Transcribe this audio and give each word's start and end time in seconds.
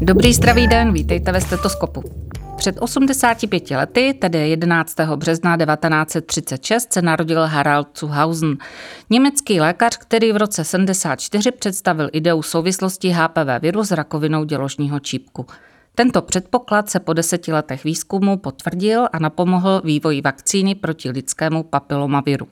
Dobrý 0.00 0.34
zdravý 0.34 0.66
den, 0.68 0.92
vítejte 0.92 1.32
ve 1.32 1.40
stetoskopu. 1.40 2.02
Před 2.56 2.76
85 2.80 3.70
lety, 3.70 4.14
tedy 4.14 4.50
11. 4.50 4.96
března 5.16 5.56
1936, 5.56 6.92
se 6.92 7.02
narodil 7.02 7.46
Harald 7.46 7.98
Zuhausen, 7.98 8.56
německý 9.10 9.60
lékař, 9.60 9.96
který 9.96 10.32
v 10.32 10.36
roce 10.36 10.64
74 10.64 11.50
představil 11.50 12.08
ideu 12.12 12.42
souvislosti 12.42 13.08
HPV 13.08 13.62
viru 13.62 13.84
s 13.84 13.90
rakovinou 13.90 14.44
děložního 14.44 15.00
čípku. 15.00 15.46
Tento 15.94 16.22
předpoklad 16.22 16.90
se 16.90 17.00
po 17.00 17.12
deseti 17.12 17.52
letech 17.52 17.84
výzkumu 17.84 18.36
potvrdil 18.36 19.08
a 19.12 19.18
napomohl 19.18 19.82
vývoji 19.84 20.20
vakcíny 20.20 20.74
proti 20.74 21.10
lidskému 21.10 21.62
papilomaviru. 21.62 22.48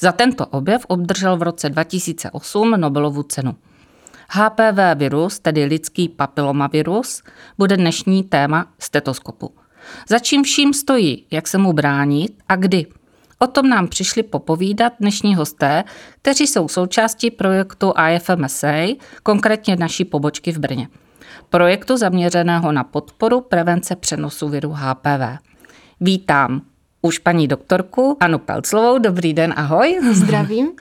Za 0.00 0.12
tento 0.12 0.46
objev 0.46 0.84
obdržel 0.88 1.36
v 1.36 1.42
roce 1.42 1.68
2008 1.68 2.70
Nobelovu 2.70 3.22
cenu. 3.22 3.56
HPV 4.30 4.78
virus, 4.94 5.38
tedy 5.38 5.64
lidský 5.64 6.08
papilomavirus, 6.08 7.22
bude 7.58 7.76
dnešní 7.76 8.22
téma 8.22 8.66
stetoskopu. 8.78 9.50
Za 10.08 10.18
čím 10.18 10.42
vším 10.42 10.74
stojí, 10.74 11.26
jak 11.30 11.48
se 11.48 11.58
mu 11.58 11.72
bránit 11.72 12.42
a 12.48 12.56
kdy. 12.56 12.86
O 13.38 13.46
tom 13.46 13.68
nám 13.68 13.88
přišli 13.88 14.22
popovídat 14.22 14.92
dnešní 15.00 15.34
hosté, 15.34 15.84
kteří 16.22 16.46
jsou 16.46 16.68
součástí 16.68 17.30
projektu 17.30 17.92
IFMSA, 18.10 18.96
konkrétně 19.22 19.76
naší 19.76 20.04
pobočky 20.04 20.52
v 20.52 20.58
Brně. 20.58 20.88
Projektu 21.50 21.96
zaměřeného 21.96 22.72
na 22.72 22.84
podporu 22.84 23.40
prevence 23.40 23.96
přenosu 23.96 24.48
viru 24.48 24.70
HPV. 24.72 25.38
Vítám 26.00 26.62
už 27.02 27.18
paní 27.18 27.48
doktorku 27.48 28.16
Anu 28.20 28.38
Pelclovou. 28.38 28.98
Dobrý 28.98 29.34
den, 29.34 29.54
ahoj. 29.56 30.00
Zdravím. 30.12 30.68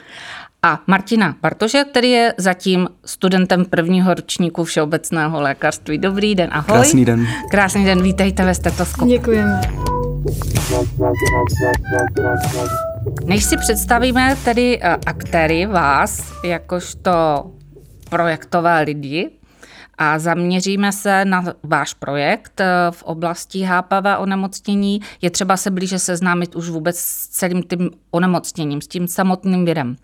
A 0.64 0.80
Martina 0.88 1.36
Bartože, 1.42 1.84
který 1.84 2.12
je 2.12 2.34
zatím 2.38 2.88
studentem 3.06 3.66
prvního 3.66 4.14
ročníku 4.14 4.64
všeobecného 4.64 5.42
lékařství. 5.42 5.98
Dobrý 5.98 6.36
den, 6.36 6.50
ahoj. 6.54 6.66
Krásný 6.66 7.06
den. 7.06 7.28
Krásný 7.52 7.86
den, 7.86 8.04
vítejte 8.04 8.46
ve 8.46 8.56
stetoskopu. 8.56 9.12
Děkujeme. 9.12 9.62
Než 13.26 13.44
si 13.44 13.58
představíme 13.58 14.38
tedy 14.46 14.80
eh, 14.82 14.98
aktéry 15.06 15.66
vás, 15.66 16.34
jakožto 16.44 17.12
projektové 18.10 18.82
lidi, 18.82 19.30
a 19.98 20.20
zaměříme 20.20 20.92
se 20.92 21.26
na 21.26 21.44
váš 21.64 21.94
projekt 21.94 22.62
eh, 22.62 22.66
v 22.92 23.04
oblasti 23.04 23.62
HPV 23.62 24.06
onemocnění. 24.18 25.02
Je 25.22 25.30
třeba 25.30 25.58
se 25.58 25.72
blíže 25.72 26.00
seznámit 26.00 26.56
už 26.56 26.70
vůbec 26.70 26.98
s 27.00 27.28
celým 27.28 27.64
tím 27.64 27.90
onemocněním, 28.12 28.82
s 28.82 28.88
tím 28.88 29.08
samotným 29.08 29.66
virem. 29.66 29.96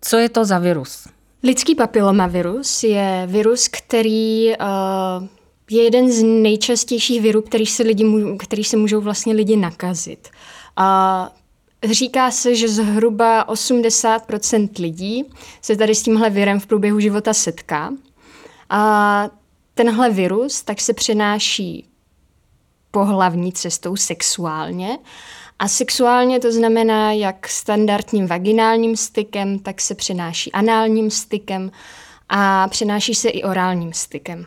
Co 0.00 0.16
je 0.16 0.28
to 0.28 0.44
za 0.44 0.58
virus? 0.58 1.06
Lidský 1.42 1.74
papilomavirus 1.74 2.84
je 2.84 3.22
virus, 3.26 3.68
který 3.68 4.48
uh, 4.48 5.26
je 5.70 5.84
jeden 5.84 6.12
z 6.12 6.22
nejčastějších 6.22 7.22
virů, 7.22 7.42
který 7.42 7.66
se, 7.66 7.82
lidi, 7.82 8.04
který 8.38 8.64
se 8.64 8.76
můžou 8.76 9.00
vlastně 9.00 9.34
lidi 9.34 9.56
nakazit. 9.56 10.28
Uh, 10.78 11.92
říká 11.92 12.30
se, 12.30 12.54
že 12.54 12.68
zhruba 12.68 13.48
80% 13.48 14.68
lidí 14.78 15.24
se 15.62 15.76
tady 15.76 15.94
s 15.94 16.02
tímhle 16.02 16.30
virem 16.30 16.60
v 16.60 16.66
průběhu 16.66 17.00
života 17.00 17.34
setká. 17.34 17.92
A 18.70 19.30
tenhle 19.74 20.10
virus 20.10 20.62
tak 20.62 20.80
se 20.80 20.94
přenáší 20.94 21.86
pohlavní 22.90 23.52
cestou 23.52 23.96
sexuálně. 23.96 24.98
A 25.58 25.68
sexuálně 25.68 26.40
to 26.40 26.52
znamená 26.52 27.12
jak 27.12 27.48
standardním 27.48 28.26
vaginálním 28.26 28.96
stykem, 28.96 29.58
tak 29.58 29.80
se 29.80 29.94
přenáší 29.94 30.52
análním 30.52 31.10
stykem 31.10 31.70
a 32.28 32.68
přenáší 32.68 33.14
se 33.14 33.28
i 33.28 33.42
orálním 33.42 33.92
stykem. 33.92 34.46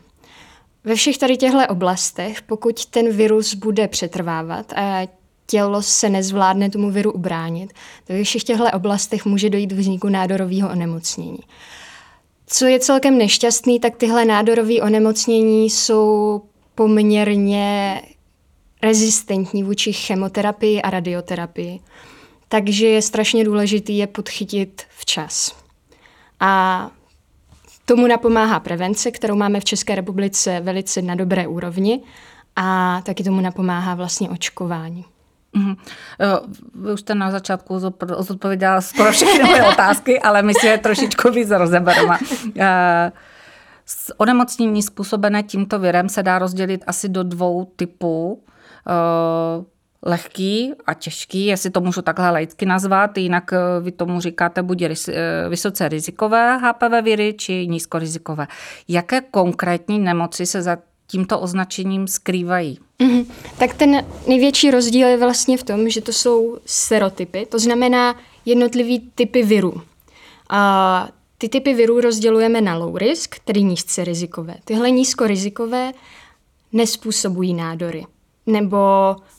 Ve 0.84 0.96
všech 0.96 1.18
tady 1.18 1.38
těchto 1.38 1.68
oblastech, 1.70 2.42
pokud 2.42 2.86
ten 2.86 3.12
virus 3.12 3.54
bude 3.54 3.88
přetrvávat 3.88 4.74
a 4.74 5.08
tělo 5.46 5.82
se 5.82 6.10
nezvládne 6.10 6.70
tomu 6.70 6.92
viru 6.92 7.12
ubránit, 7.12 7.74
tak 8.04 8.18
ve 8.18 8.24
všech 8.24 8.44
těchto 8.44 8.72
oblastech 8.74 9.26
může 9.26 9.50
dojít 9.50 9.74
k 9.74 9.78
vzniku 9.78 10.10
nádorového 10.10 10.70
onemocnění. 10.70 11.40
Co 12.48 12.66
je 12.66 12.80
celkem 12.80 13.18
nešťastný, 13.18 13.80
tak 13.80 13.96
tyhle 13.98 14.26
nádorové 14.26 14.82
onemocnění 14.82 15.70
jsou 15.70 16.42
poměrně 16.76 18.02
rezistentní 18.82 19.64
vůči 19.64 19.94
chemoterapii 19.94 20.82
a 20.82 20.90
radioterapii. 20.90 21.80
Takže 22.48 22.88
je 22.88 23.02
strašně 23.02 23.44
důležité 23.44 23.92
je 23.92 24.08
podchytit 24.08 24.84
včas. 24.90 25.56
A 26.40 26.92
tomu 27.86 28.08
napomáhá 28.08 28.60
prevence, 28.60 29.12
kterou 29.12 29.36
máme 29.36 29.60
v 29.60 29.66
České 29.66 29.96
republice 29.96 30.60
velice 30.60 31.02
na 31.02 31.16
dobré 31.16 31.48
úrovni 31.48 32.02
a 32.56 33.02
taky 33.06 33.24
tomu 33.24 33.42
napomáhá 33.42 33.96
vlastně 33.96 34.30
očkování. 34.30 35.06
Mm-hmm. 35.56 35.76
Vy 36.76 36.94
už 36.94 37.00
jste 37.00 37.16
na 37.16 37.32
začátku 37.32 37.80
zodpověděla 38.20 38.82
skoro 38.82 39.12
všechny 39.12 39.44
moje 39.44 39.64
otázky, 39.74 40.20
ale 40.20 40.42
my 40.42 40.54
si 40.54 40.68
je 40.68 40.78
trošičku 40.78 41.32
víc 41.32 41.50
rozebereme. 41.50 42.18
Eh, 42.60 43.12
onemocnění 44.18 44.84
způsobené 44.84 45.44
tímto 45.44 45.80
virem 45.80 46.10
se 46.10 46.24
dá 46.24 46.40
rozdělit 46.40 46.84
asi 46.88 47.10
do 47.10 47.24
dvou 47.24 47.66
typů. 47.76 48.44
Eh, 48.88 49.74
lehký 50.06 50.74
a 50.86 50.94
těžký, 50.94 51.46
jestli 51.46 51.70
to 51.70 51.82
můžu 51.82 52.02
takhle 52.02 52.30
laicky 52.30 52.66
nazvat, 52.66 53.18
jinak 53.18 53.52
vy 53.82 53.92
tomu 53.92 54.20
říkáte 54.20 54.64
buď 54.64 54.84
vysoce 55.50 55.90
rizikové 55.90 56.58
HPV 56.58 57.02
viry, 57.04 57.34
či 57.34 57.68
nízkorizikové. 57.68 58.48
Jaké 58.88 59.22
konkrétní 59.22 60.00
nemoci 60.00 60.46
se 60.46 60.62
za 60.62 60.78
tímto 61.14 61.40
označením 61.40 62.08
skrývají? 62.08 62.80
Mm-hmm. 63.00 63.26
Tak 63.58 63.74
ten 63.74 64.06
největší 64.28 64.72
rozdíl 64.72 65.08
je 65.08 65.18
vlastně 65.18 65.58
v 65.58 65.64
tom, 65.64 65.90
že 65.90 66.02
to 66.02 66.14
jsou 66.14 66.58
serotypy, 66.66 67.46
to 67.46 67.60
znamená 67.60 68.16
jednotlivý 68.46 69.12
typy 69.16 69.44
virů. 69.44 69.82
A 70.50 71.10
ty 71.38 71.50
typy 71.50 71.74
virů 71.74 72.02
rozdělujeme 72.02 72.62
na 72.62 72.78
low 72.78 72.98
risk, 72.98 73.36
tedy 73.46 73.64
nízce 73.64 74.04
rizikové. 74.04 74.56
Tyhle 74.66 74.92
nízkorizikové 74.92 75.92
nespůsobují 76.72 77.54
nádory 77.54 78.06
nebo 78.46 78.78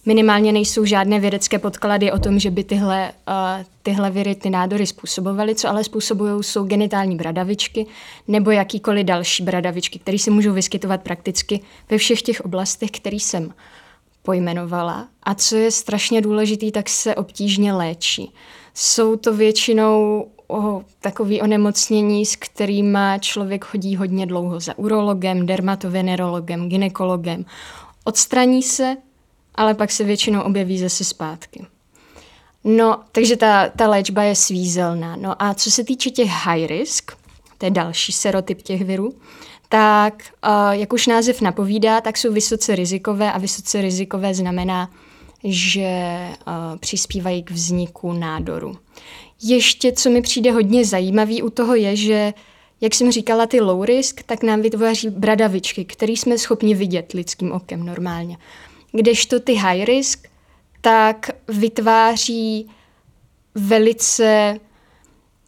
minimálně 0.07 0.53
nejsou 0.53 0.85
žádné 0.85 1.21
vědecké 1.21 1.59
podklady 1.59 2.13
o 2.13 2.19
tom, 2.19 2.39
že 2.39 2.51
by 2.51 2.65
tyhle, 2.65 3.13
uh, 3.29 3.65
tyhle 3.83 4.11
viry, 4.11 4.35
ty 4.35 4.51
nádory 4.51 4.87
způsobovaly. 4.87 5.55
Co 5.55 5.69
ale 5.69 5.85
způsobují, 5.85 6.45
jsou 6.45 6.65
genitální 6.65 7.17
bradavičky 7.17 7.87
nebo 8.29 8.51
jakýkoliv 8.51 9.07
další 9.07 9.43
bradavičky, 9.43 9.99
které 9.99 10.19
se 10.19 10.31
můžou 10.31 10.53
vyskytovat 10.53 11.03
prakticky 11.03 11.61
ve 11.91 11.99
všech 11.99 12.23
těch 12.23 12.41
oblastech, 12.41 12.91
které 12.91 13.17
jsem 13.17 13.55
pojmenovala. 14.23 15.09
A 15.23 15.35
co 15.35 15.57
je 15.57 15.71
strašně 15.71 16.21
důležité, 16.21 16.71
tak 16.71 16.89
se 16.89 17.15
obtížně 17.15 17.73
léčí. 17.73 18.33
Jsou 18.75 19.17
to 19.17 19.35
většinou 19.35 20.27
o, 20.49 20.83
takové 21.01 21.41
onemocnění, 21.41 22.27
s 22.27 22.37
kterými 22.37 22.99
člověk 23.21 23.65
chodí 23.65 23.97
hodně 23.97 24.27
dlouho 24.27 24.61
za 24.61 24.79
urologem, 24.79 25.47
dermatovenerologem, 25.47 26.69
ginekologem 26.69 27.45
odstraní 28.05 28.63
se, 28.63 28.97
ale 29.55 29.75
pak 29.75 29.91
se 29.91 30.05
většinou 30.05 30.41
objeví 30.41 30.79
zase 30.79 31.05
zpátky. 31.05 31.67
No, 32.65 33.01
takže 33.13 33.37
ta, 33.37 33.69
ta 33.69 33.89
léčba 33.89 34.23
je 34.23 34.37
svízelná. 34.37 35.17
No 35.17 35.43
a 35.43 35.55
co 35.55 35.71
se 35.71 35.85
týče 35.85 36.11
těch 36.11 36.29
high 36.29 36.67
risk, 36.67 37.13
to 37.59 37.67
je 37.67 37.71
další 37.71 38.13
serotyp 38.13 38.63
těch 38.63 38.85
virů, 38.85 39.15
tak 39.69 40.15
uh, 40.47 40.71
jak 40.71 40.93
už 40.93 41.07
název 41.07 41.41
napovídá, 41.41 42.01
tak 42.01 42.17
jsou 42.17 42.33
vysoce 42.33 42.77
rizikové 42.77 43.33
a 43.33 43.39
vysoce 43.39 43.81
rizikové 43.81 44.35
znamená, 44.35 44.91
že 45.45 46.19
uh, 46.47 46.79
přispívají 46.79 47.43
k 47.43 47.51
vzniku 47.51 48.13
nádoru. 48.13 48.79
Ještě, 49.43 49.93
co 49.93 50.11
mi 50.11 50.23
přijde 50.23 50.53
hodně 50.53 50.85
zajímavý 50.85 51.43
u 51.43 51.51
toho 51.51 51.75
je, 51.75 51.97
že 51.97 52.33
jak 52.85 52.95
jsem 52.95 53.13
říkala, 53.13 53.47
ty 53.47 53.61
low 53.61 53.85
risk, 53.85 54.23
tak 54.23 54.43
nám 54.43 54.63
vytváří 54.63 55.11
bradavičky, 55.11 55.85
které 55.85 56.13
jsme 56.13 56.39
schopni 56.39 56.75
vidět 56.75 57.13
lidským 57.13 57.53
okem 57.53 57.87
normálně. 57.87 58.37
Kdežto 58.93 59.41
ty 59.41 59.53
high 59.53 59.85
risk, 59.85 60.29
tak 60.81 61.31
vytváří 61.49 62.71
velice 63.55 64.61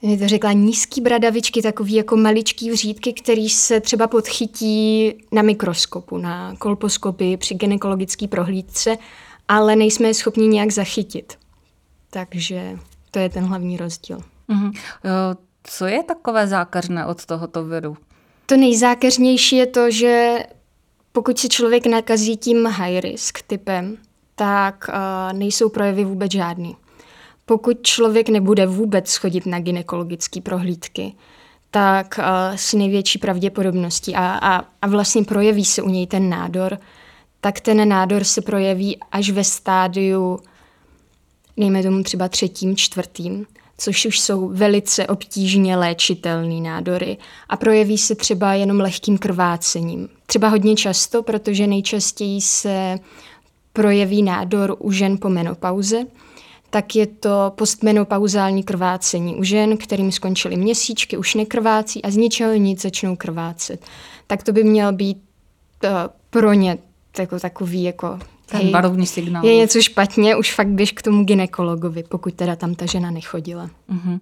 jak 0.02 0.20
to 0.20 0.28
řekla, 0.28 0.52
nízký 0.52 1.00
bradavičky, 1.00 1.62
takový 1.62 1.94
jako 1.94 2.16
maličký 2.16 2.70
vřídky, 2.70 3.12
který 3.12 3.48
se 3.48 3.80
třeba 3.80 4.06
podchytí 4.06 5.12
na 5.32 5.42
mikroskopu, 5.42 6.18
na 6.18 6.56
kolposkopii 6.56 7.36
při 7.36 7.54
gynekologické 7.54 8.28
prohlídce, 8.28 8.96
ale 9.48 9.76
nejsme 9.76 10.14
schopni 10.14 10.48
nějak 10.48 10.70
zachytit. 10.70 11.38
Takže 12.10 12.78
to 13.10 13.18
je 13.18 13.28
ten 13.28 13.44
hlavní 13.44 13.76
rozdíl. 13.76 14.18
Mm-hmm. 14.48 14.72
Co 15.68 15.86
je 15.86 16.02
takové 16.02 16.46
zákařné 16.46 17.06
od 17.06 17.26
tohoto 17.26 17.64
viru? 17.64 17.96
To 18.46 18.56
nejzákeřnější 18.56 19.56
je 19.56 19.66
to, 19.66 19.90
že 19.90 20.38
pokud 21.12 21.38
se 21.38 21.48
člověk 21.48 21.86
nakazí 21.86 22.36
tím 22.36 22.66
high 22.66 23.00
risk 23.00 23.42
typem, 23.46 23.96
tak 24.34 24.86
uh, 24.88 25.38
nejsou 25.38 25.68
projevy 25.68 26.04
vůbec 26.04 26.32
žádný. 26.32 26.76
Pokud 27.46 27.82
člověk 27.82 28.28
nebude 28.28 28.66
vůbec 28.66 29.16
chodit 29.16 29.46
na 29.46 29.60
gynekologické 29.60 30.40
prohlídky, 30.40 31.12
tak 31.70 32.20
s 32.54 32.72
největší 32.72 33.18
pravděpodobností 33.18 34.14
a, 34.14 34.38
a, 34.42 34.64
a 34.82 34.86
vlastně 34.86 35.24
projeví 35.24 35.64
se 35.64 35.82
u 35.82 35.88
něj 35.88 36.06
ten 36.06 36.28
nádor, 36.28 36.78
tak 37.40 37.60
ten 37.60 37.88
nádor 37.88 38.24
se 38.24 38.40
projeví 38.40 38.98
až 39.12 39.30
ve 39.30 39.44
stádiu, 39.44 40.40
dejme 41.56 41.82
tomu 41.82 42.02
třeba 42.02 42.28
třetím, 42.28 42.76
čtvrtým, 42.76 43.46
což 43.78 44.06
už 44.06 44.20
jsou 44.20 44.48
velice 44.48 45.06
obtížně 45.06 45.76
léčitelné 45.76 46.60
nádory 46.60 47.16
a 47.48 47.56
projeví 47.56 47.98
se 47.98 48.14
třeba 48.14 48.54
jenom 48.54 48.80
lehkým 48.80 49.18
krvácením. 49.18 50.08
Třeba 50.26 50.48
hodně 50.48 50.76
často, 50.76 51.22
protože 51.22 51.66
nejčastěji 51.66 52.40
se 52.40 52.98
projeví 53.72 54.22
nádor 54.22 54.76
u 54.78 54.92
žen 54.92 55.18
po 55.18 55.28
menopauze, 55.28 56.04
tak 56.70 56.96
je 56.96 57.06
to 57.06 57.52
postmenopauzální 57.54 58.62
krvácení 58.62 59.36
u 59.36 59.44
žen, 59.44 59.76
kterým 59.76 60.12
skončily 60.12 60.56
měsíčky, 60.56 61.16
už 61.16 61.34
nekrvácí 61.34 62.02
a 62.02 62.10
z 62.10 62.16
ničeho 62.16 62.54
nic 62.54 62.82
začnou 62.82 63.16
krvácet. 63.16 63.84
Tak 64.26 64.42
to 64.42 64.52
by 64.52 64.64
měl 64.64 64.92
být 64.92 65.18
uh, 65.84 65.90
pro 66.30 66.52
ně 66.52 66.78
jako 67.18 67.40
takový 67.40 67.82
jako 67.82 68.18
ten 68.46 68.60
hej, 68.60 68.70
varovný 68.70 69.06
signál. 69.06 69.44
Je 69.44 69.56
něco 69.56 69.82
špatně, 69.82 70.36
už 70.36 70.54
fakt 70.54 70.68
běž 70.68 70.92
k 70.92 71.02
tomu 71.02 71.24
ginekologovi, 71.24 72.02
pokud 72.02 72.34
teda 72.34 72.56
tam 72.56 72.74
ta 72.74 72.86
žena 72.86 73.10
nechodila. 73.10 73.70
Uh-huh. 73.92 74.20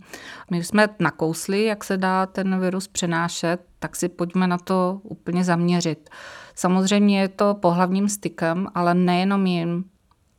My 0.50 0.64
jsme 0.64 0.88
nakousli, 1.00 1.64
jak 1.64 1.84
se 1.84 1.96
dá 1.96 2.26
ten 2.26 2.60
virus 2.60 2.88
přenášet, 2.88 3.60
tak 3.78 3.96
si 3.96 4.08
pojďme 4.08 4.46
na 4.46 4.58
to 4.58 5.00
úplně 5.02 5.44
zaměřit. 5.44 6.10
Samozřejmě 6.54 7.20
je 7.20 7.28
to 7.28 7.54
pohlavním 7.54 8.08
stykem, 8.08 8.66
ale 8.74 8.94
nejenom 8.94 9.46
jim. 9.46 9.84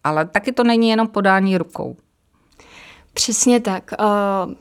Ale 0.03 0.25
taky 0.25 0.51
to 0.51 0.63
není 0.63 0.89
jenom 0.89 1.07
podání 1.07 1.57
rukou. 1.57 1.97
Přesně 3.13 3.59
tak. 3.59 3.91
Uh, 3.99 4.53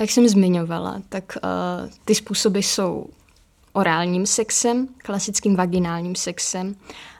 jak 0.00 0.10
jsem 0.10 0.28
zmiňovala, 0.28 1.02
tak 1.08 1.38
uh, 1.44 1.90
ty 2.04 2.14
způsoby 2.14 2.58
jsou 2.58 3.06
orálním 3.72 4.26
sexem, 4.26 4.88
klasickým 4.98 5.56
vaginálním 5.56 6.14
sexem, 6.16 6.76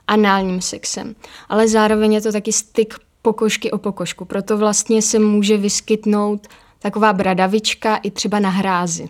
análním 0.07 0.61
sexem. 0.61 1.15
Ale 1.49 1.67
zároveň 1.67 2.13
je 2.13 2.21
to 2.21 2.31
taky 2.31 2.53
styk 2.53 2.95
pokožky 3.21 3.71
o 3.71 3.77
pokožku. 3.77 4.25
Proto 4.25 4.57
vlastně 4.57 5.01
se 5.01 5.19
může 5.19 5.57
vyskytnout 5.57 6.47
taková 6.79 7.13
bradavička 7.13 7.95
i 7.95 8.11
třeba 8.11 8.39
na 8.39 8.49
hrázi. 8.49 9.09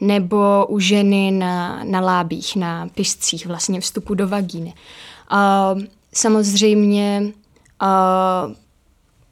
Nebo 0.00 0.66
u 0.66 0.78
ženy 0.78 1.30
na, 1.30 1.84
na 1.84 2.00
lábích, 2.00 2.56
na 2.56 2.88
piscích, 2.94 3.46
vlastně 3.46 3.80
vstupu 3.80 4.14
do 4.14 4.28
vagíny. 4.28 4.74
Uh, 5.32 5.82
samozřejmě 6.14 7.32
uh, 7.82 8.54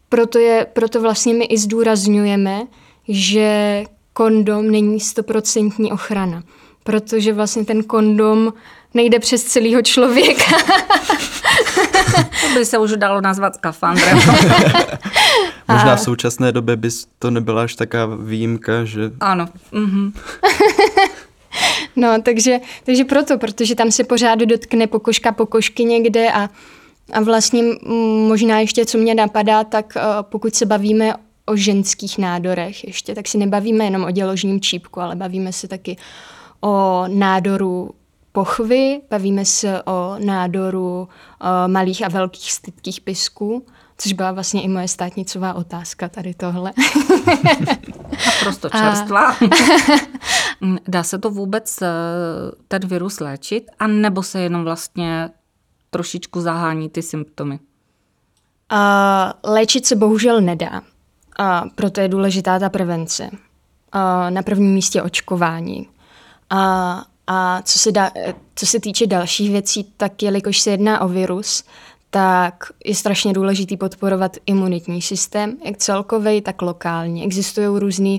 proto, 0.08 0.38
je, 0.38 0.66
proto 0.72 1.00
vlastně 1.00 1.34
my 1.34 1.44
i 1.44 1.58
zdůrazňujeme, 1.58 2.66
že 3.08 3.84
kondom 4.12 4.70
není 4.70 5.00
stoprocentní 5.00 5.92
ochrana 5.92 6.42
protože 6.86 7.32
vlastně 7.32 7.64
ten 7.64 7.82
kondom 7.82 8.52
nejde 8.94 9.18
přes 9.18 9.44
celého 9.44 9.82
člověka. 9.82 10.56
to 12.40 12.54
by 12.54 12.64
se 12.64 12.78
už 12.78 12.90
dalo 12.90 13.20
nazvat 13.20 13.54
skafandrem. 13.54 14.18
Možná 15.68 15.96
v 15.96 16.00
současné 16.00 16.52
době 16.52 16.76
by 16.76 16.88
to 17.18 17.30
nebyla 17.30 17.62
až 17.62 17.74
taká 17.74 18.06
výjimka, 18.06 18.84
že... 18.84 19.00
Ano. 19.20 19.48
Mhm. 19.72 20.12
no, 21.96 22.22
takže, 22.22 22.58
takže 22.84 23.04
proto, 23.04 23.38
protože 23.38 23.74
tam 23.74 23.90
se 23.90 24.04
pořád 24.04 24.38
dotkne 24.38 24.86
pokožka 24.86 25.32
pokožky 25.32 25.84
někde 25.84 26.32
a, 26.32 26.50
a 27.12 27.20
vlastně 27.20 27.62
možná 28.28 28.60
ještě, 28.60 28.86
co 28.86 28.98
mě 28.98 29.14
napadá, 29.14 29.64
tak 29.64 29.92
uh, 29.96 30.02
pokud 30.22 30.54
se 30.54 30.66
bavíme 30.66 31.14
o 31.46 31.56
ženských 31.56 32.18
nádorech 32.18 32.84
ještě, 32.84 33.14
tak 33.14 33.28
si 33.28 33.38
nebavíme 33.38 33.84
jenom 33.84 34.04
o 34.04 34.10
děložním 34.10 34.60
čípku, 34.60 35.00
ale 35.00 35.16
bavíme 35.16 35.52
se 35.52 35.68
taky 35.68 35.96
o 36.66 37.04
nádoru 37.08 37.90
pochvy, 38.32 39.00
bavíme 39.10 39.44
se 39.44 39.82
o 39.82 40.16
nádoru 40.18 41.08
o 41.40 41.68
malých 41.68 42.04
a 42.04 42.08
velkých 42.08 42.52
stytkých 42.52 43.00
pisků, 43.00 43.66
což 43.98 44.12
byla 44.12 44.32
vlastně 44.32 44.62
i 44.62 44.68
moje 44.68 44.88
státnicová 44.88 45.54
otázka 45.54 46.08
tady 46.08 46.34
tohle. 46.34 46.72
Naprosto 48.26 48.68
čerstvá. 48.68 49.36
Dá 50.88 51.02
se 51.02 51.18
to 51.18 51.30
vůbec 51.30 51.82
eh, 51.82 51.88
ten 52.68 52.86
virus 52.86 53.20
léčit, 53.20 53.70
a 53.78 53.86
nebo 53.86 54.22
se 54.22 54.40
jenom 54.40 54.64
vlastně 54.64 55.30
trošičku 55.90 56.40
zahání 56.40 56.90
ty 56.90 57.02
symptomy? 57.02 57.58
Uh, 58.72 59.52
léčit 59.52 59.86
se 59.86 59.96
bohužel 59.96 60.40
nedá. 60.40 60.82
A 61.38 61.64
proto 61.74 62.00
je 62.00 62.08
důležitá 62.08 62.58
ta 62.58 62.68
prevence. 62.68 63.30
Uh, 63.32 64.30
na 64.30 64.42
prvním 64.42 64.74
místě 64.74 65.02
očkování. 65.02 65.88
A, 66.50 67.04
a 67.26 67.62
co, 67.62 67.78
se 67.78 67.92
da, 67.92 68.10
co 68.54 68.66
se 68.66 68.80
týče 68.80 69.06
dalších 69.06 69.50
věcí, 69.50 69.92
tak 69.96 70.22
jelikož 70.22 70.60
se 70.60 70.70
jedná 70.70 71.00
o 71.00 71.08
virus, 71.08 71.64
tak 72.10 72.64
je 72.84 72.94
strašně 72.94 73.32
důležitý 73.32 73.76
podporovat 73.76 74.36
imunitní 74.46 75.02
systém, 75.02 75.56
jak 75.64 75.76
celkový, 75.76 76.40
tak 76.40 76.62
lokální. 76.62 77.24
Existují 77.24 77.66
různé 77.80 78.16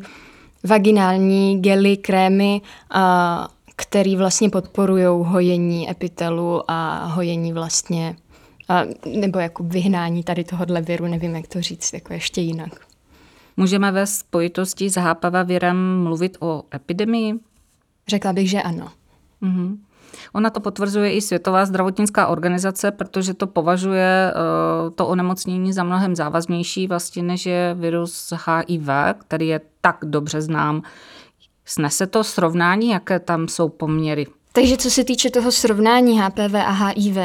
vaginální 0.64 1.62
gely, 1.62 1.98
krémy, 1.98 2.62
a, 2.90 3.48
který 3.76 4.16
vlastně 4.16 4.50
podporují 4.50 5.06
hojení 5.06 5.92
epitelu 5.92 6.72
a 6.72 7.06
hojení 7.06 7.54
vlastně, 7.54 8.16
a, 8.70 8.84
nebo 9.06 9.40
jako 9.40 9.64
vyhnání 9.64 10.24
tady 10.24 10.44
tohohle 10.44 10.82
viru, 10.82 11.08
nevím, 11.08 11.36
jak 11.36 11.48
to 11.48 11.62
říct, 11.62 11.94
jako 11.94 12.14
ještě 12.14 12.42
jinak. 12.42 12.72
Můžeme 13.58 13.92
ve 13.92 14.08
spojitosti 14.08 14.90
s 14.90 14.98
HPV 14.98 15.46
virem 15.46 16.04
mluvit 16.04 16.38
o 16.40 16.64
epidemii? 16.74 17.34
Řekla 18.08 18.34
bych, 18.34 18.50
že 18.50 18.62
ano. 18.62 18.90
Mm-hmm. 19.44 19.78
Ona 20.34 20.50
to 20.50 20.60
potvrzuje 20.60 21.14
i 21.14 21.22
Světová 21.22 21.66
zdravotnická 21.66 22.28
organizace, 22.28 22.92
protože 22.92 23.34
to 23.34 23.48
považuje 23.48 24.34
uh, 24.34 24.94
to 24.96 25.08
onemocnění 25.08 25.74
za 25.74 25.84
mnohem 25.84 26.16
závaznější 26.16 26.88
vlastně, 26.88 27.24
než 27.24 27.46
je 27.46 27.76
virus 27.80 28.34
HIV, 28.46 28.90
který 29.18 29.48
je 29.48 29.62
tak 29.82 29.98
dobře 30.04 30.42
znám. 30.42 30.82
Snese 31.66 32.08
to 32.08 32.24
srovnání, 32.24 32.90
jaké 32.90 33.20
tam 33.20 33.48
jsou 33.48 33.70
poměry? 33.70 34.28
Takže 34.54 34.78
co 34.78 34.90
se 34.90 35.04
týče 35.04 35.30
toho 35.30 35.52
srovnání 35.52 36.20
HPV 36.20 36.56
a 36.56 36.72
HIV, 36.72 37.18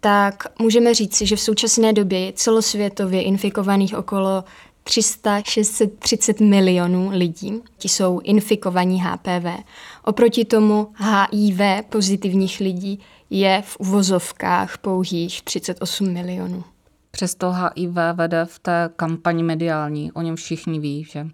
tak 0.00 0.44
můžeme 0.58 0.94
říci, 0.94 1.26
že 1.26 1.36
v 1.36 1.40
současné 1.40 1.92
době 1.92 2.20
je 2.20 2.32
celosvětově 2.32 3.22
infikovaných 3.22 3.94
okolo 3.98 4.44
300-630 4.86 6.48
milionů 6.48 7.10
lidí, 7.12 7.62
ti 7.78 7.88
jsou 7.88 8.20
infikovaní 8.20 9.02
HPV. 9.02 9.64
Oproti 10.04 10.44
tomu 10.44 10.92
HIV 10.96 11.60
pozitivních 11.88 12.60
lidí 12.60 13.00
je 13.30 13.62
v 13.66 13.76
uvozovkách 13.80 14.78
pouhých 14.78 15.42
38 15.42 16.12
milionů. 16.12 16.64
Přesto 17.10 17.52
HIV 17.52 17.94
vede 18.14 18.44
v 18.44 18.58
té 18.58 18.90
kampani 18.96 19.42
mediální, 19.42 20.12
o 20.12 20.22
něm 20.22 20.36
všichni 20.36 20.80
ví, 20.80 21.04
že? 21.04 21.26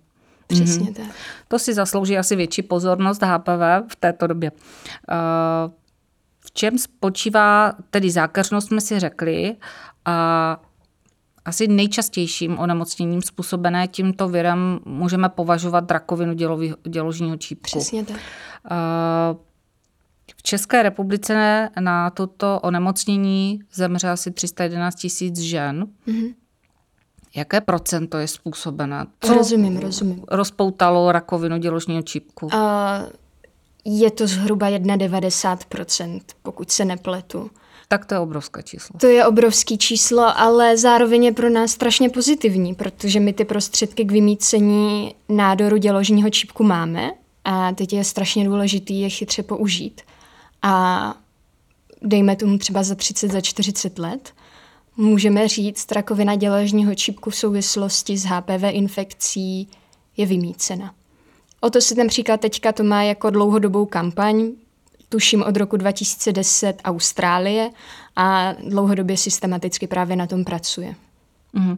Přesně 0.47 0.91
mm-hmm. 0.91 0.95
tak. 0.95 1.15
To 1.49 1.59
si 1.59 1.75
zaslouží 1.75 2.19
asi 2.19 2.37
větší 2.37 2.62
pozornost 2.62 3.23
HPV 3.23 3.93
v 3.93 3.97
této 3.97 4.26
době. 4.26 4.50
Uh, 4.53 5.73
v 6.41 6.53
čem 6.53 6.79
spočívá 6.79 7.73
tedy 7.91 8.11
zákeřnost, 8.11 8.69
jsme 8.69 8.81
si 8.81 9.00
řekli, 9.00 9.57
a 10.05 10.61
asi 11.47 11.69
nejčastějším 11.69 12.59
onemocněním 12.59 13.23
způsobené 13.23 13.88
tímto 13.88 14.29
virem 14.29 14.81
můžeme 14.85 15.29
považovat 15.29 15.91
rakovinu 15.91 16.35
dělový, 16.35 16.75
děložního 16.88 17.37
čípku. 17.37 17.67
Přesně 17.79 18.05
tak. 18.05 18.17
V 20.37 20.43
České 20.43 20.83
republice 20.83 21.69
na 21.81 22.11
toto 22.11 22.61
onemocnění 22.62 23.61
zemře 23.75 24.09
asi 24.09 24.31
311 24.31 24.95
tisíc 24.95 25.38
žen. 25.38 25.87
Mm-hmm. 26.09 26.35
Jaké 27.37 27.61
procento 27.61 28.19
je 28.19 28.29
způsobené? 28.29 29.07
Co 29.21 29.35
rozumím, 29.35 29.76
rozumím. 29.76 30.25
rozpoutalo 30.29 31.12
rakovinu 31.12 31.59
děložního 31.59 32.03
čípku? 32.03 32.47
Uh, 32.47 32.53
je 33.85 34.11
to 34.11 34.26
zhruba 34.26 34.71
91%, 34.71 36.21
pokud 36.43 36.71
se 36.71 36.85
nepletu. 36.85 37.50
Tak 37.88 38.07
to 38.07 38.14
je 38.14 38.21
obrovské 38.21 38.62
číslo. 38.62 38.99
To 39.00 39.07
je 39.07 39.26
obrovské 39.26 39.76
číslo, 39.76 40.38
ale 40.38 40.76
zároveň 40.76 41.25
je 41.25 41.33
pro 41.33 41.50
nás 41.50 41.71
strašně 41.71 42.09
pozitivní, 42.09 42.75
protože 42.75 43.21
my 43.21 43.33
ty 43.33 43.45
prostředky 43.45 44.05
k 44.05 44.12
vymícení 44.12 45.14
nádoru 45.28 45.76
děložního 45.76 46.31
čípku 46.31 46.64
máme 46.64 47.11
a 47.45 47.73
teď 47.73 47.93
je 47.93 48.05
strašně 48.05 48.45
důležitý 48.45 49.00
je 49.00 49.09
chytře 49.09 49.43
použít. 49.43 50.02
A 50.62 51.14
dejme 52.02 52.37
tomu 52.37 52.59
třeba 52.59 52.83
za 52.83 52.95
30, 52.95 53.33
za 53.33 53.40
40 53.40 53.99
let, 53.99 54.33
můžeme 54.97 55.49
říct, 55.49 55.93
rakovina 55.93 56.35
děložního 56.35 56.95
čípku 56.95 57.31
v 57.31 57.37
souvislosti 57.37 58.19
s 58.19 58.25
HPV 58.25 58.62
infekcí 58.71 59.69
je 60.16 60.26
vymícena. 60.26 60.95
O 61.61 61.71
to 61.71 61.81
se 61.81 61.95
ten 61.95 62.09
příklad 62.09 62.40
teďka 62.40 62.73
to 62.73 62.85
má 62.85 63.02
jako 63.02 63.31
dlouhodobou 63.31 63.87
kampaň, 63.87 64.52
tuším 65.08 65.42
od 65.42 65.56
roku 65.56 65.76
2010 65.76 66.80
Austrálie 66.84 67.70
a 68.16 68.52
dlouhodobě 68.52 69.16
systematicky 69.16 69.86
právě 69.86 70.16
na 70.16 70.26
tom 70.26 70.44
pracuje. 70.44 70.94
Mm. 71.52 71.70
Uh, 71.70 71.76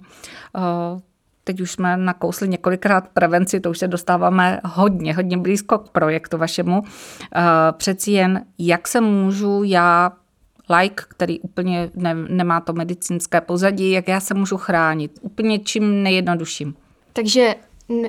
teď 1.48 1.60
už 1.60 1.70
jsme 1.70 1.96
nakousli 1.96 2.48
několikrát 2.48 3.08
prevenci, 3.08 3.60
to 3.60 3.70
už 3.70 3.78
se 3.78 3.88
dostáváme 3.88 4.60
hodně, 4.64 5.14
hodně 5.14 5.38
blízko 5.38 5.78
k 5.78 5.88
projektu 5.88 6.38
vašemu. 6.38 6.82
Eh, 6.84 7.42
přeci 7.72 8.10
jen, 8.10 8.44
jak 8.58 8.88
se 8.88 9.00
můžu 9.00 9.62
já 9.64 10.12
like, 10.80 11.04
který 11.08 11.40
úplně 11.40 11.90
ne, 11.94 12.14
nemá 12.14 12.60
to 12.60 12.72
medicínské 12.72 13.40
pozadí, 13.40 13.90
jak 13.90 14.08
já 14.08 14.20
se 14.20 14.34
můžu 14.34 14.56
chránit. 14.56 15.18
Úplně 15.22 15.58
čím 15.58 16.02
nejjednodušším. 16.02 16.74
Takže 17.12 17.54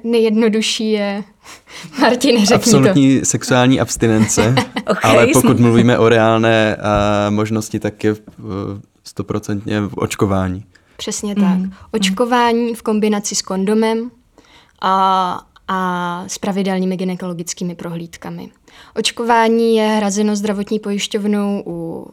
nejjednodušší 0.04 0.92
je, 0.92 1.24
Martin, 2.02 2.46
řekni 2.46 2.56
Absolutní 2.56 3.20
to. 3.20 3.26
sexuální 3.26 3.80
abstinence, 3.80 4.56
okay, 4.88 5.12
ale 5.12 5.28
pokud 5.28 5.58
jsme... 5.58 5.66
mluvíme 5.66 5.98
o 5.98 6.10
reálné 6.10 6.78
uh, 6.78 7.34
možnosti, 7.34 7.80
tak 7.80 8.04
je 8.04 8.16
stoprocentně 9.04 9.82
v 9.82 9.94
očkování. 9.98 10.66
Přesně 10.98 11.36
tak. 11.36 11.58
Mm. 11.58 11.72
Očkování 11.92 12.76
v 12.76 12.82
kombinaci 12.82 13.36
s 13.36 13.42
kondomem 13.42 14.12
a, 14.82 15.42
a 15.68 16.24
s 16.28 16.38
pravidelnými 16.38 16.98
gynekologickými 16.98 17.76
prohlídkami. 17.76 18.50
Očkování 18.96 19.76
je 19.76 19.88
hrazeno 19.88 20.36
zdravotní 20.36 20.80
pojišťovnou 20.80 21.64
u 21.66 22.08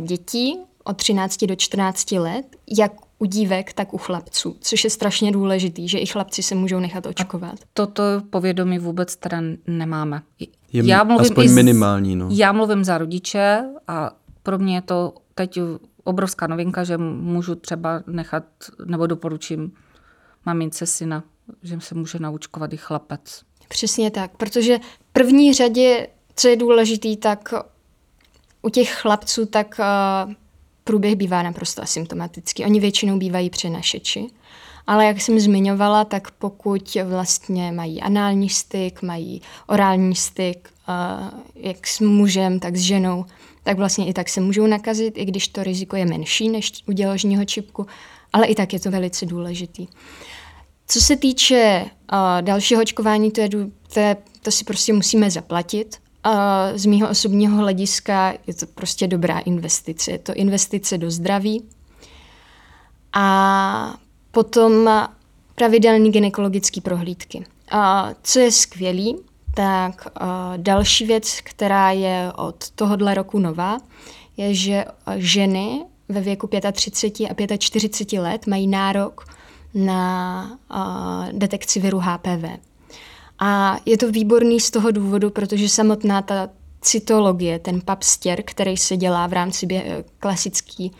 dětí 0.00 0.58
od 0.84 0.96
13 0.96 1.44
do 1.44 1.56
14 1.56 2.12
let, 2.12 2.46
jak 2.78 2.92
u 3.18 3.24
dívek, 3.24 3.72
tak 3.72 3.94
u 3.94 3.98
chlapců, 3.98 4.56
což 4.60 4.84
je 4.84 4.90
strašně 4.90 5.32
důležitý, 5.32 5.88
že 5.88 5.98
i 5.98 6.06
chlapci 6.06 6.42
se 6.42 6.54
můžou 6.54 6.80
nechat 6.80 7.06
očkovat. 7.06 7.52
A 7.52 7.66
toto 7.74 8.02
povědomí 8.30 8.78
vůbec 8.78 9.16
teda 9.16 9.38
nemáme. 9.66 10.22
Je 10.72 10.86
já 10.86 11.04
mluvím 11.04 11.20
aspoň 11.20 11.48
z, 11.48 11.54
minimální. 11.54 12.16
No. 12.16 12.28
Já 12.32 12.52
mluvím 12.52 12.84
za 12.84 12.98
rodiče 12.98 13.64
a 13.88 14.10
pro 14.42 14.58
mě 14.58 14.74
je 14.74 14.82
to 14.82 15.14
teď 15.34 15.58
obrovská 16.04 16.46
novinka, 16.46 16.84
že 16.84 16.98
můžu 16.98 17.54
třeba 17.54 18.02
nechat, 18.06 18.44
nebo 18.84 19.06
doporučím 19.06 19.72
mamince 20.46 20.86
syna, 20.86 21.24
že 21.62 21.80
se 21.80 21.94
může 21.94 22.18
naučkovat 22.18 22.72
i 22.72 22.76
chlapec. 22.76 23.42
Přesně 23.68 24.10
tak, 24.10 24.36
protože 24.36 24.78
v 24.78 25.12
první 25.12 25.54
řadě, 25.54 26.08
co 26.36 26.48
je 26.48 26.56
důležitý, 26.56 27.16
tak 27.16 27.54
u 28.62 28.68
těch 28.68 28.94
chlapců 28.94 29.46
tak 29.46 29.80
uh, 30.26 30.32
průběh 30.84 31.16
bývá 31.16 31.42
naprosto 31.42 31.82
asymptomatický. 31.82 32.64
Oni 32.64 32.80
většinou 32.80 33.18
bývají 33.18 33.50
přenašeči. 33.50 34.26
Ale 34.86 35.06
jak 35.06 35.20
jsem 35.20 35.40
zmiňovala, 35.40 36.04
tak 36.04 36.30
pokud 36.30 36.96
vlastně 37.04 37.72
mají 37.72 38.02
anální 38.02 38.48
styk, 38.48 39.02
mají 39.02 39.42
orální 39.66 40.16
styk, 40.16 40.68
uh, 40.88 41.40
jak 41.54 41.86
s 41.86 42.00
mužem, 42.00 42.60
tak 42.60 42.76
s 42.76 42.80
ženou, 42.80 43.24
tak 43.62 43.76
vlastně 43.76 44.06
i 44.06 44.12
tak 44.12 44.28
se 44.28 44.40
můžou 44.40 44.66
nakazit, 44.66 45.18
i 45.18 45.24
když 45.24 45.48
to 45.48 45.62
riziko 45.62 45.96
je 45.96 46.06
menší 46.06 46.48
než 46.48 46.72
u 46.86 46.92
děložního 46.92 47.44
čipku, 47.44 47.86
ale 48.32 48.46
i 48.46 48.54
tak 48.54 48.72
je 48.72 48.80
to 48.80 48.90
velice 48.90 49.26
důležitý. 49.26 49.86
Co 50.86 51.00
se 51.00 51.16
týče 51.16 51.84
uh, 51.84 52.18
dalšího 52.40 52.82
očkování, 52.82 53.30
to, 53.30 53.40
je, 53.40 53.48
to, 53.94 54.00
je, 54.00 54.16
to 54.42 54.50
si 54.50 54.64
prostě 54.64 54.92
musíme 54.92 55.30
zaplatit. 55.30 56.01
Z 56.74 56.86
mého 56.86 57.08
osobního 57.10 57.56
hlediska 57.56 58.34
je 58.46 58.54
to 58.54 58.66
prostě 58.66 59.06
dobrá 59.06 59.38
investice. 59.38 60.10
Je 60.10 60.18
to 60.18 60.34
investice 60.34 60.98
do 60.98 61.10
zdraví. 61.10 61.68
A 63.12 63.94
potom 64.30 64.90
pravidelné 65.54 66.10
gynekologické 66.10 66.80
prohlídky. 66.80 67.44
Co 68.22 68.38
je 68.38 68.52
skvělý, 68.52 69.16
tak 69.54 70.06
další 70.56 71.06
věc, 71.06 71.40
která 71.40 71.90
je 71.90 72.32
od 72.36 72.70
tohohle 72.70 73.14
roku 73.14 73.38
nová, 73.38 73.78
je, 74.36 74.54
že 74.54 74.84
ženy 75.16 75.84
ve 76.08 76.20
věku 76.20 76.48
35 76.72 77.52
a 77.52 77.56
45 77.56 78.20
let 78.20 78.46
mají 78.46 78.66
nárok 78.66 79.24
na 79.74 80.58
detekci 81.32 81.80
viru 81.80 81.98
HPV. 81.98 82.44
A 83.44 83.76
je 83.86 83.98
to 83.98 84.12
výborný 84.12 84.60
z 84.60 84.70
toho 84.70 84.90
důvodu, 84.90 85.30
protože 85.30 85.68
samotná 85.68 86.22
ta 86.22 86.48
cytologie, 86.80 87.58
ten 87.58 87.80
papstěr, 87.80 88.42
který 88.42 88.76
se 88.76 88.96
dělá 88.96 89.26
v 89.26 89.32
rámci 89.32 89.66
bě- 89.66 90.04
klasický 90.18 90.92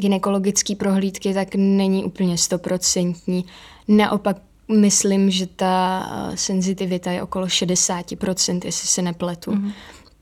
gynekologický 0.00 0.74
prohlídky, 0.74 1.34
tak 1.34 1.54
není 1.54 2.04
úplně 2.04 2.38
stoprocentní. 2.38 3.44
Naopak 3.88 4.36
myslím, 4.68 5.30
že 5.30 5.46
ta 5.46 6.06
eh, 6.32 6.36
senzitivita 6.36 7.10
je 7.10 7.22
okolo 7.22 7.46
60%, 7.46 8.60
jestli 8.64 8.88
se 8.88 9.02
nepletu. 9.02 9.50
Mm-hmm. 9.50 9.72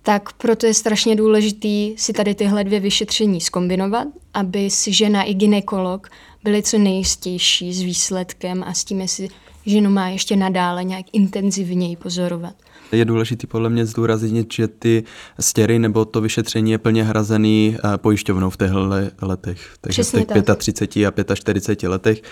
Tak 0.06 0.32
proto 0.32 0.66
je 0.66 0.74
strašně 0.74 1.16
důležitý 1.16 1.94
si 1.96 2.12
tady 2.12 2.34
tyhle 2.34 2.64
dvě 2.64 2.80
vyšetření 2.80 3.40
skombinovat, 3.40 4.08
aby 4.34 4.70
si 4.70 4.92
žena 4.92 5.22
i 5.22 5.34
ginekolog 5.34 6.08
byli 6.44 6.62
co 6.62 6.78
nejistější 6.78 7.74
s 7.74 7.82
výsledkem 7.82 8.64
a 8.66 8.74
s 8.74 8.84
tím, 8.84 9.00
jestli 9.00 9.28
ženu 9.66 9.90
má 9.90 10.08
ještě 10.08 10.36
nadále 10.36 10.84
nějak 10.84 11.06
intenzivněji 11.12 11.96
pozorovat. 11.96 12.54
Je 12.92 13.04
důležité 13.04 13.46
podle 13.46 13.70
mě 13.70 13.86
zdůraznit, 13.86 14.52
že 14.52 14.68
ty 14.68 15.04
stěry 15.40 15.78
nebo 15.78 16.04
to 16.04 16.20
vyšetření 16.20 16.70
je 16.70 16.78
plně 16.78 17.04
hrazený 17.04 17.76
eh, 17.76 17.98
pojišťovnou 17.98 18.50
v 18.50 18.56
těchto 18.56 18.88
letech. 19.22 19.74
Takže 19.80 20.02
Přesně 20.02 20.20
v 20.20 20.26
těch 20.26 20.44
tak. 20.44 20.58
35 20.58 21.30
a 21.30 21.34
45 21.34 21.88
letech, 21.88 22.22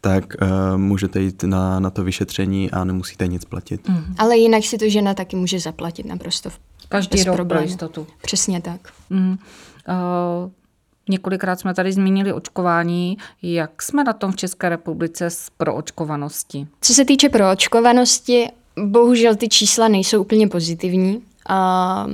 tak 0.00 0.24
uh, 0.42 0.48
můžete 0.76 1.20
jít 1.20 1.42
na, 1.42 1.80
na 1.80 1.90
to 1.90 2.04
vyšetření 2.04 2.70
a 2.70 2.84
nemusíte 2.84 3.26
nic 3.26 3.44
platit. 3.44 3.88
Mm. 3.88 4.14
Ale 4.18 4.36
jinak 4.36 4.64
si 4.64 4.78
to 4.78 4.88
žena 4.88 5.14
taky 5.14 5.36
může 5.36 5.60
zaplatit 5.60 6.06
naprosto 6.06 6.50
Každý 6.92 7.24
rok 7.24 7.48
pro 7.48 7.60
jistotu. 7.60 8.06
Přesně 8.22 8.60
tak. 8.60 8.80
Mm. 9.10 9.38
Uh, 9.88 10.50
Několikrát 11.08 11.60
jsme 11.60 11.74
tady 11.74 11.92
zmínili 11.92 12.32
očkování. 12.32 13.18
Jak 13.42 13.82
jsme 13.82 14.04
na 14.04 14.12
tom 14.12 14.32
v 14.32 14.36
České 14.36 14.68
republice 14.68 15.30
s 15.30 15.50
proočkovaností? 15.56 16.68
Co 16.80 16.94
se 16.94 17.04
týče 17.04 17.28
proočkovanosti, 17.28 18.48
bohužel 18.84 19.36
ty 19.36 19.48
čísla 19.48 19.88
nejsou 19.88 20.20
úplně 20.20 20.48
pozitivní. 20.48 21.22
A 21.48 22.06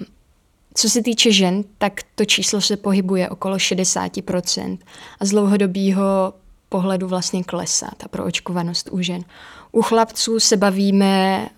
co 0.74 0.88
se 0.88 1.02
týče 1.02 1.32
žen, 1.32 1.64
tak 1.78 1.92
to 2.14 2.24
číslo 2.24 2.60
se 2.60 2.76
pohybuje 2.76 3.28
okolo 3.28 3.56
60% 3.56 4.78
a 5.20 5.24
z 5.24 5.30
dlouhodobého 5.30 6.34
pohledu 6.68 7.08
vlastně 7.08 7.44
klesá 7.44 7.90
ta 7.96 8.08
proočkovanost 8.08 8.88
u 8.92 9.00
žen. 9.00 9.24
U 9.72 9.82
chlapců 9.82 10.40
se 10.40 10.56
bavíme 10.56 11.48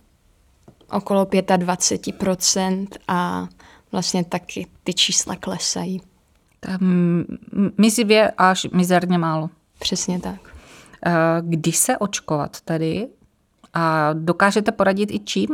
okolo 0.92 1.24
25% 1.24 2.86
a 3.08 3.48
vlastně 3.92 4.24
taky 4.24 4.66
ty 4.84 4.94
čísla 4.94 5.36
klesají. 5.36 6.00
Tam 6.60 6.78
mizivě 7.78 8.30
až 8.30 8.66
mizerně 8.72 9.18
málo. 9.18 9.50
Přesně 9.78 10.20
tak. 10.20 10.54
Eh, 11.06 11.12
kdy 11.40 11.72
se 11.72 11.98
očkovat 11.98 12.60
tedy? 12.60 13.08
A 13.74 14.12
dokážete 14.12 14.72
poradit 14.72 15.10
i 15.10 15.18
čím? 15.18 15.48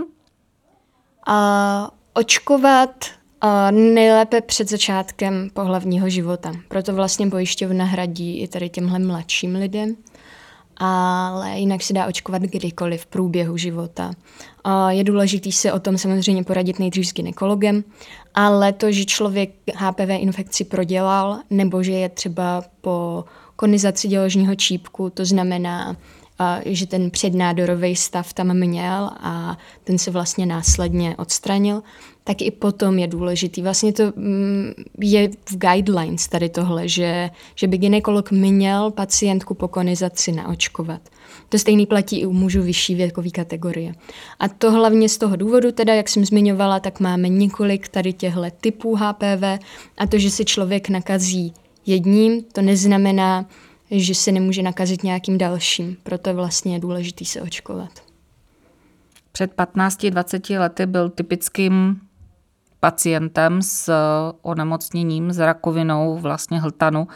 A 1.27 1.91
očkovat 2.15 3.05
a 3.41 3.71
nejlépe 3.71 4.41
před 4.41 4.69
začátkem 4.69 5.51
pohlavního 5.53 6.09
života. 6.09 6.53
Proto 6.69 6.95
vlastně 6.95 7.27
pojišťovna 7.27 7.85
hradí 7.85 8.41
i 8.43 8.49
tady 8.49 8.69
těmhle 8.69 8.99
mladším 8.99 9.55
lidem. 9.55 9.97
Ale 10.77 11.59
jinak 11.59 11.83
se 11.83 11.93
dá 11.93 12.07
očkovat 12.07 12.43
kdykoliv 12.43 13.03
v 13.03 13.07
průběhu 13.07 13.57
života. 13.57 14.11
Je 14.89 15.05
důležité 15.05 15.53
se 15.53 15.73
o 15.73 15.81
tom 15.81 15.99
samozřejmě 15.99 16.45
poradit 16.45 16.79
nejdřív 16.79 17.09
s 17.09 17.13
gynekologem, 17.13 17.85
ale 18.35 18.73
to, 18.73 18.93
že 18.93 19.05
člověk 19.05 19.51
HPV 19.75 20.09
infekci 20.09 20.65
prodělal, 20.65 21.39
nebo 21.51 21.83
že 21.83 21.93
je 21.93 22.09
třeba 22.09 22.63
po 22.81 23.25
konizaci 23.57 24.09
děložního 24.09 24.55
čípku, 24.55 25.11
to 25.11 25.25
znamená, 25.25 25.97
že 26.65 26.87
ten 26.87 27.11
přednádorový 27.11 27.97
stav 27.97 28.33
tam 28.33 28.55
měl 28.55 29.11
a 29.21 29.59
ten 29.85 29.99
se 29.99 30.11
vlastně 30.11 30.47
následně 30.47 31.17
odstranil, 31.17 31.83
tak 32.27 32.43
i 32.43 32.51
potom 32.51 32.99
je 32.99 33.07
důležitý. 33.07 33.63
Vlastně 33.63 33.93
to 33.93 34.03
mm, 34.17 34.73
je 35.01 35.29
v 35.29 35.57
guidelines 35.57 36.29
tady 36.29 36.49
tohle, 36.49 36.89
že, 36.89 37.31
že 37.55 37.67
by 37.67 37.79
ginekolog 37.79 38.31
měl 38.31 38.91
pacientku 38.91 39.55
po 39.55 39.69
konizaci 39.69 40.33
naočkovat. 40.33 41.01
To 41.49 41.59
stejný 41.59 41.87
platí 41.87 42.21
i 42.21 42.27
u 42.27 42.33
mužů 42.33 42.63
vyšší 42.63 42.95
věkové 42.95 43.31
kategorie. 43.31 43.95
A 44.39 44.49
to 44.49 44.73
hlavně 44.73 45.09
z 45.09 45.19
toho 45.19 45.37
důvodu, 45.37 45.73
teda, 45.73 45.95
jak 45.95 46.09
jsem 46.09 46.25
zmiňovala, 46.25 46.81
tak 46.81 47.01
máme 47.01 47.29
několik 47.29 47.89
tady 47.89 48.13
těchto 48.13 48.45
typů 48.61 48.95
HPV 48.95 49.43
a 49.99 50.07
to, 50.09 50.19
že 50.19 50.31
se 50.31 50.45
člověk 50.45 50.89
nakazí 50.89 51.53
jedním, 51.87 52.43
to 52.43 52.63
neznamená, 52.63 53.47
že 53.91 54.15
se 54.15 54.33
nemůže 54.33 54.63
nakazit 54.63 55.03
nějakým 55.03 55.39
dalším. 55.39 55.97
Proto 56.03 56.31
je 56.31 56.35
vlastně 56.35 56.79
důležité 56.79 57.25
se 57.25 57.41
očkovat. 57.41 57.91
Před 59.33 59.55
15-20 59.55 60.61
lety 60.61 60.87
byl 60.87 61.11
typickým 61.11 62.01
pacientem 62.87 63.63
s 63.63 63.93
onemocněním, 64.43 65.33
s 65.33 65.39
rakovinou 65.39 66.19
vlastně 66.19 66.61
hltanu, 66.61 67.09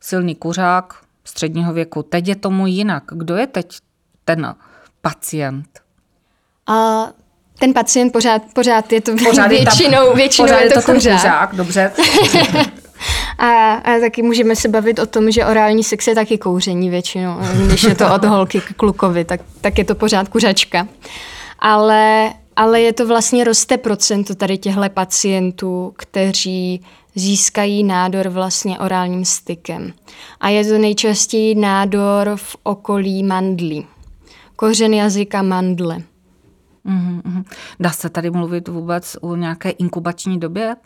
silný 0.00 0.34
kuřák 0.34 0.94
středního 1.24 1.72
věku. 1.72 2.02
Teď 2.02 2.28
je 2.28 2.36
tomu 2.36 2.66
jinak. 2.66 3.02
Kdo 3.12 3.36
je 3.36 3.46
teď 3.46 3.78
ten 4.24 4.54
pacient? 5.00 5.68
A 6.66 7.06
ten 7.58 7.72
pacient 7.72 8.12
pořád, 8.12 8.42
pořád 8.54 8.92
je 8.92 9.00
to 9.00 9.12
pořád 9.24 9.46
většinou, 9.46 10.02
je 10.02 10.06
tam, 10.06 10.16
většinou 10.16 10.48
pořád 10.48 10.60
je 10.60 10.70
to, 10.70 10.82
to 10.82 10.92
kuřák. 10.92 11.16
kuřák. 11.20 11.54
Dobře. 11.54 11.92
A, 13.38 13.74
a 13.74 14.00
taky 14.00 14.22
můžeme 14.22 14.56
se 14.56 14.68
bavit 14.68 14.98
o 14.98 15.06
tom, 15.06 15.30
že 15.30 15.46
orální 15.46 15.84
sex 15.84 16.06
je 16.06 16.14
taky 16.14 16.38
kouření 16.38 16.90
většinou. 16.90 17.38
Když 17.66 17.82
je 17.82 17.94
to 17.94 18.14
od 18.14 18.24
holky 18.24 18.60
k 18.60 18.72
klukovi, 18.76 19.24
tak, 19.24 19.40
tak 19.60 19.78
je 19.78 19.84
to 19.84 19.94
pořád 19.94 20.28
kuřačka. 20.28 20.86
Ale, 21.58 22.32
ale 22.56 22.80
je 22.80 22.92
to 22.92 23.06
vlastně 23.06 23.44
roste 23.44 23.78
procento 23.78 24.34
tady 24.34 24.58
těchto 24.58 24.88
pacientů, 24.94 25.92
kteří 25.96 26.80
získají 27.14 27.84
nádor 27.84 28.28
vlastně 28.28 28.78
orálním 28.78 29.24
stykem. 29.24 29.92
A 30.40 30.48
je 30.48 30.64
to 30.64 30.78
nejčastěji 30.78 31.54
nádor 31.54 32.32
v 32.36 32.56
okolí 32.62 33.22
mandlí. 33.22 33.86
Kořen 34.56 34.94
jazyka 34.94 35.42
mandle. 35.42 36.02
Mm-hmm. 36.86 37.44
Dá 37.80 37.90
se 37.90 38.10
tady 38.10 38.30
mluvit 38.30 38.68
vůbec 38.68 39.16
o 39.20 39.36
nějaké 39.36 39.70
inkubační 39.70 40.40
době? 40.40 40.76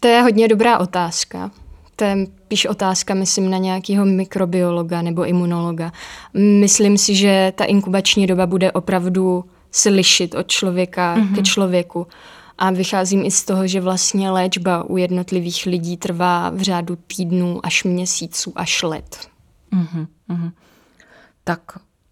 To 0.00 0.08
je 0.08 0.22
hodně 0.22 0.48
dobrá 0.48 0.78
otázka. 0.78 1.50
To 1.96 2.04
je 2.04 2.16
píš 2.48 2.66
otázka, 2.66 3.14
myslím, 3.14 3.50
na 3.50 3.58
nějakého 3.58 4.04
mikrobiologa 4.04 5.02
nebo 5.02 5.24
imunologa. 5.24 5.92
Myslím 6.34 6.98
si, 6.98 7.14
že 7.14 7.52
ta 7.56 7.64
inkubační 7.64 8.26
doba 8.26 8.46
bude 8.46 8.72
opravdu 8.72 9.44
se 9.76 9.88
lišit 9.88 10.34
od 10.34 10.48
člověka 10.48 11.16
mm-hmm. 11.16 11.34
ke 11.34 11.42
člověku. 11.42 12.06
A 12.58 12.70
vycházím 12.70 13.24
i 13.24 13.30
z 13.30 13.44
toho, 13.44 13.66
že 13.66 13.80
vlastně 13.80 14.30
léčba 14.30 14.82
u 14.82 14.96
jednotlivých 14.96 15.66
lidí 15.66 15.96
trvá 15.96 16.50
v 16.50 16.60
řádu 16.60 16.96
týdnů 16.96 17.60
až 17.62 17.84
měsíců 17.84 18.52
až 18.56 18.82
let. 18.82 19.28
Mm-hmm. 19.72 20.52
Tak 21.44 21.60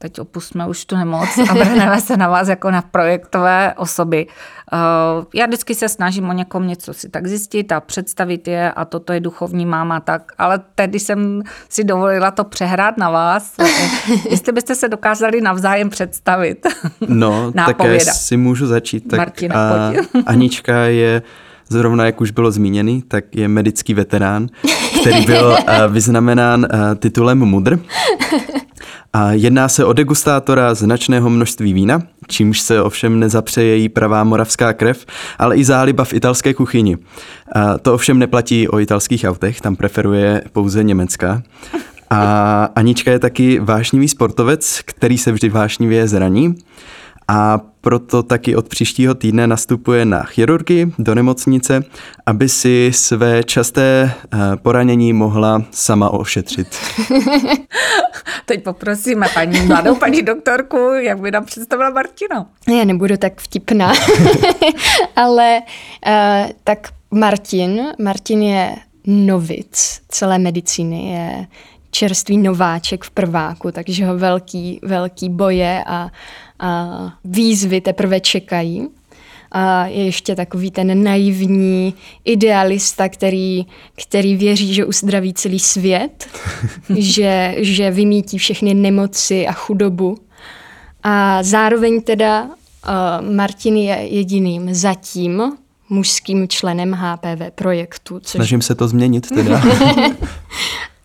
teď 0.05 0.21
opustíme 0.21 0.67
už 0.67 0.85
tu 0.85 0.97
nemoc 0.97 1.29
a 1.51 1.55
vrhneme 1.55 2.01
se 2.01 2.17
na 2.17 2.29
vás 2.29 2.49
jako 2.49 2.71
na 2.71 2.83
projektové 2.83 3.75
osoby. 3.77 4.27
Eh, 4.73 4.77
já 5.35 5.47
vždycky 5.47 5.75
se 5.75 5.89
snažím 5.89 6.29
o 6.29 6.33
někom 6.33 6.67
něco 6.67 6.95
si 6.95 7.09
tak 7.09 7.27
zjistit 7.27 7.73
a 7.73 7.81
představit 7.81 8.49
je 8.49 8.73
a 8.73 8.85
toto 8.85 9.13
je 9.13 9.21
duchovní 9.21 9.67
máma 9.67 10.01
tak, 10.01 10.33
ale 10.39 10.61
tedy 10.75 11.01
jsem 11.01 11.43
si 11.69 11.85
dovolila 11.85 12.31
to 12.31 12.45
přehrát 12.45 12.99
na 12.99 13.11
vás. 13.11 13.55
Jestli 14.31 14.53
byste 14.53 14.75
se 14.75 14.89
dokázali 14.89 15.41
navzájem 15.41 15.91
představit. 15.91 16.67
No, 17.09 17.53
tak 17.67 17.77
si 18.01 18.37
můžu 18.37 18.67
začít. 18.67 19.09
Tak 19.09 19.19
Martina, 19.19 19.55
a, 19.57 19.93
Anička 20.27 20.77
je 20.77 21.23
zrovna 21.69 22.07
jak 22.07 22.21
už 22.21 22.31
bylo 22.31 22.51
zmíněný, 22.51 23.03
tak 23.03 23.25
je 23.37 23.49
medický 23.49 23.95
veterán, 23.95 24.49
který 25.01 25.27
byl 25.27 25.57
eh, 25.67 25.89
vyznamenán 25.89 26.67
eh, 26.71 26.95
titulem 26.95 27.39
Mudr. 27.39 27.79
A 29.13 29.33
jedná 29.33 29.69
se 29.69 29.85
o 29.85 29.93
degustátora 29.93 30.75
značného 30.75 31.31
množství 31.31 31.73
vína, 31.73 32.03
čímž 32.29 32.61
se 32.61 32.83
ovšem 32.83 33.21
nezapře 33.21 33.63
její 33.63 33.89
pravá 33.89 34.25
moravská 34.25 34.73
krev, 34.73 35.07
ale 35.39 35.57
i 35.57 35.65
záliba 35.65 36.05
v 36.05 36.13
italské 36.13 36.55
kuchyni. 36.55 36.99
A 37.53 37.79
to 37.79 37.95
ovšem 37.95 38.19
neplatí 38.19 38.69
o 38.69 38.79
italských 38.79 39.25
autech, 39.25 39.61
tam 39.61 39.77
preferuje 39.77 40.43
pouze 40.53 40.85
německá. 40.85 41.43
A 42.11 42.69
Anička 42.75 43.11
je 43.11 43.19
taky 43.19 43.61
vášnivý 43.61 44.09
sportovec, 44.09 44.81
který 44.85 45.19
se 45.19 45.33
vždy 45.33 45.49
vášnivě 45.49 46.09
zraní 46.09 46.55
a 47.29 47.61
proto 47.81 48.23
taky 48.23 48.57
od 48.57 48.69
příštího 48.69 49.15
týdne 49.15 49.47
nastupuje 49.47 50.05
na 50.05 50.23
chirurgii 50.23 50.93
do 50.99 51.15
nemocnice, 51.15 51.85
aby 52.27 52.49
si 52.49 52.91
své 52.95 53.45
časté 53.45 54.13
eh, 54.13 54.39
poranění 54.57 55.13
mohla 55.13 55.63
sama 55.71 56.11
ošetřit. 56.11 56.77
Teď 58.47 58.65
poprosíme 58.65 59.27
paní 59.35 59.61
mladou 59.61 59.95
paní 60.01 60.23
doktorku, 60.23 60.77
jak 60.77 61.21
by 61.21 61.31
nám 61.31 61.45
představila 61.45 61.91
Martina. 61.91 62.47
Já 62.79 62.85
nebudu 62.85 63.17
tak 63.17 63.41
vtipná, 63.41 63.93
ale 65.17 65.61
uh, 66.07 66.51
tak 66.65 66.89
Martin, 67.11 67.83
Martin 68.03 68.43
je 68.43 68.77
novic 69.07 70.01
celé 70.09 70.39
medicíny, 70.39 71.13
je 71.13 71.47
čerstvý 71.95 72.39
nováček 72.39 73.05
v 73.05 73.11
prváku, 73.11 73.73
takže 73.73 74.07
ho 74.07 74.19
velký, 74.19 74.81
velký 74.83 75.29
boje 75.29 75.85
a, 75.87 75.97
a 75.97 76.11
výzvy 77.25 77.81
teprve 77.81 78.21
čekají. 78.21 78.89
A 79.53 79.87
je 79.87 80.05
ještě 80.05 80.35
takový 80.35 80.71
ten 80.71 81.05
naivní 81.05 81.95
idealista, 82.25 83.09
který, 83.09 83.67
který 84.03 84.37
věří, 84.37 84.75
že 84.75 84.85
uzdraví 84.85 85.35
celý 85.35 85.59
svět, 85.59 86.29
že, 86.97 87.55
že 87.59 87.91
vymítí 87.91 88.39
všechny 88.39 88.75
nemoci 88.75 89.47
a 89.47 89.53
chudobu. 89.53 90.19
A 91.03 91.43
zároveň 91.43 92.03
teda 92.03 92.43
uh, 92.43 93.35
Martin 93.35 93.77
je 93.77 93.95
jediným 93.95 94.75
zatím 94.75 95.43
mužským 95.89 96.49
členem 96.49 96.93
HPV 96.93 97.51
projektu. 97.55 98.21
Což... 98.21 98.31
Snažím 98.31 98.63
se 98.63 98.75
to 98.75 98.89
změnit 98.89 99.29
teda. 99.29 99.63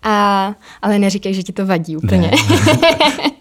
A, 0.03 0.55
ale 0.81 0.99
neříkej, 0.99 1.33
že 1.33 1.43
ti 1.43 1.53
to 1.53 1.65
vadí 1.65 1.97
úplně. 1.97 2.31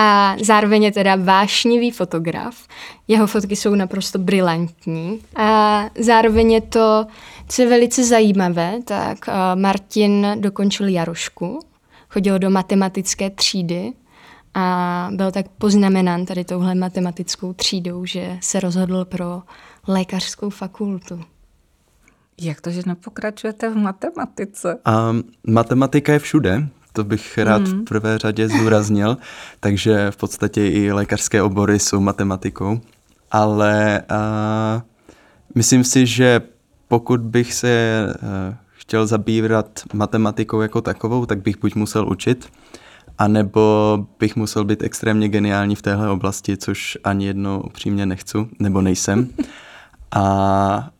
a 0.00 0.36
zároveň 0.44 0.82
je 0.82 0.92
teda 0.92 1.16
vášnivý 1.16 1.90
fotograf. 1.90 2.66
Jeho 3.08 3.26
fotky 3.26 3.56
jsou 3.56 3.74
naprosto 3.74 4.18
brilantní. 4.18 5.20
A 5.36 5.84
zároveň 5.98 6.52
je 6.52 6.60
to, 6.60 7.06
co 7.48 7.62
je 7.62 7.68
velice 7.68 8.04
zajímavé, 8.04 8.78
tak 8.84 9.18
uh, 9.28 9.34
Martin 9.60 10.26
dokončil 10.40 10.88
Jarošku, 10.88 11.60
chodil 12.08 12.38
do 12.38 12.50
matematické 12.50 13.30
třídy 13.30 13.92
a 14.54 15.08
byl 15.12 15.30
tak 15.30 15.46
poznamenán 15.48 16.26
tady 16.26 16.44
touhle 16.44 16.74
matematickou 16.74 17.52
třídou, 17.52 18.04
že 18.04 18.38
se 18.40 18.60
rozhodl 18.60 19.04
pro 19.04 19.42
lékařskou 19.88 20.50
fakultu. 20.50 21.20
Jak 22.40 22.60
to, 22.60 22.70
že 22.70 22.82
nepokračujete 22.86 23.70
v 23.70 23.76
matematice? 23.76 24.78
A 24.84 25.12
matematika 25.46 26.12
je 26.12 26.18
všude, 26.18 26.68
to 26.98 27.04
bych 27.04 27.38
rád 27.38 27.62
mm. 27.62 27.80
v 27.80 27.84
prvé 27.84 28.18
řadě 28.18 28.48
zúraznil, 28.48 29.16
takže 29.60 30.10
v 30.10 30.16
podstatě 30.16 30.68
i 30.68 30.92
lékařské 30.92 31.42
obory 31.42 31.78
jsou 31.78 32.00
matematikou, 32.00 32.80
ale 33.30 34.02
a, 34.08 34.82
myslím 35.54 35.84
si, 35.84 36.06
že 36.06 36.40
pokud 36.88 37.20
bych 37.20 37.54
se 37.54 38.06
a, 38.06 38.58
chtěl 38.72 39.06
zabývat 39.06 39.80
matematikou 39.92 40.60
jako 40.60 40.80
takovou, 40.80 41.26
tak 41.26 41.42
bych 41.42 41.58
buď 41.58 41.74
musel 41.74 42.08
učit, 42.08 42.48
anebo 43.18 44.06
bych 44.18 44.36
musel 44.36 44.64
být 44.64 44.82
extrémně 44.82 45.28
geniální 45.28 45.74
v 45.74 45.82
téhle 45.82 46.10
oblasti, 46.10 46.56
což 46.56 46.98
ani 47.04 47.26
jedno 47.26 47.62
upřímně 47.62 48.06
nechci, 48.06 48.38
nebo 48.58 48.80
nejsem. 48.80 49.28
A, 50.10 50.22
a 50.22 50.90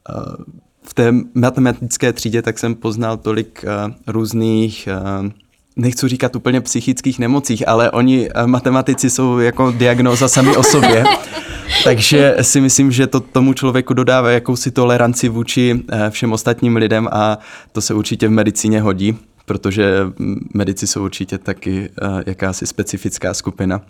v 0.82 0.94
té 0.94 1.12
matematické 1.34 2.12
třídě 2.12 2.42
tak 2.42 2.58
jsem 2.58 2.74
poznal 2.74 3.16
tolik 3.16 3.64
uh, 3.64 3.94
různých, 4.06 4.88
uh, 5.22 5.30
nechci 5.78 6.08
říkat 6.08 6.36
úplně 6.36 6.60
psychických 6.60 7.18
nemocích, 7.18 7.68
ale 7.68 7.90
oni, 7.90 8.30
uh, 8.30 8.46
matematici, 8.46 9.10
jsou 9.10 9.38
jako 9.38 9.70
diagnóza 9.70 10.28
sami 10.28 10.56
o 10.56 10.62
sobě. 10.62 11.04
Takže 11.84 12.36
si 12.42 12.60
myslím, 12.60 12.92
že 12.92 13.06
to 13.06 13.20
tomu 13.20 13.52
člověku 13.52 13.94
dodává 13.94 14.30
jakousi 14.30 14.70
toleranci 14.70 15.28
vůči 15.28 15.74
uh, 15.74 15.98
všem 16.10 16.32
ostatním 16.32 16.76
lidem 16.76 17.08
a 17.12 17.38
to 17.72 17.80
se 17.80 17.94
určitě 17.94 18.28
v 18.28 18.30
medicíně 18.30 18.80
hodí, 18.80 19.18
protože 19.44 20.06
medici 20.54 20.86
jsou 20.86 21.04
určitě 21.04 21.38
taky 21.38 21.90
uh, 22.02 22.22
jakási 22.26 22.66
specifická 22.66 23.34
skupina. 23.34 23.80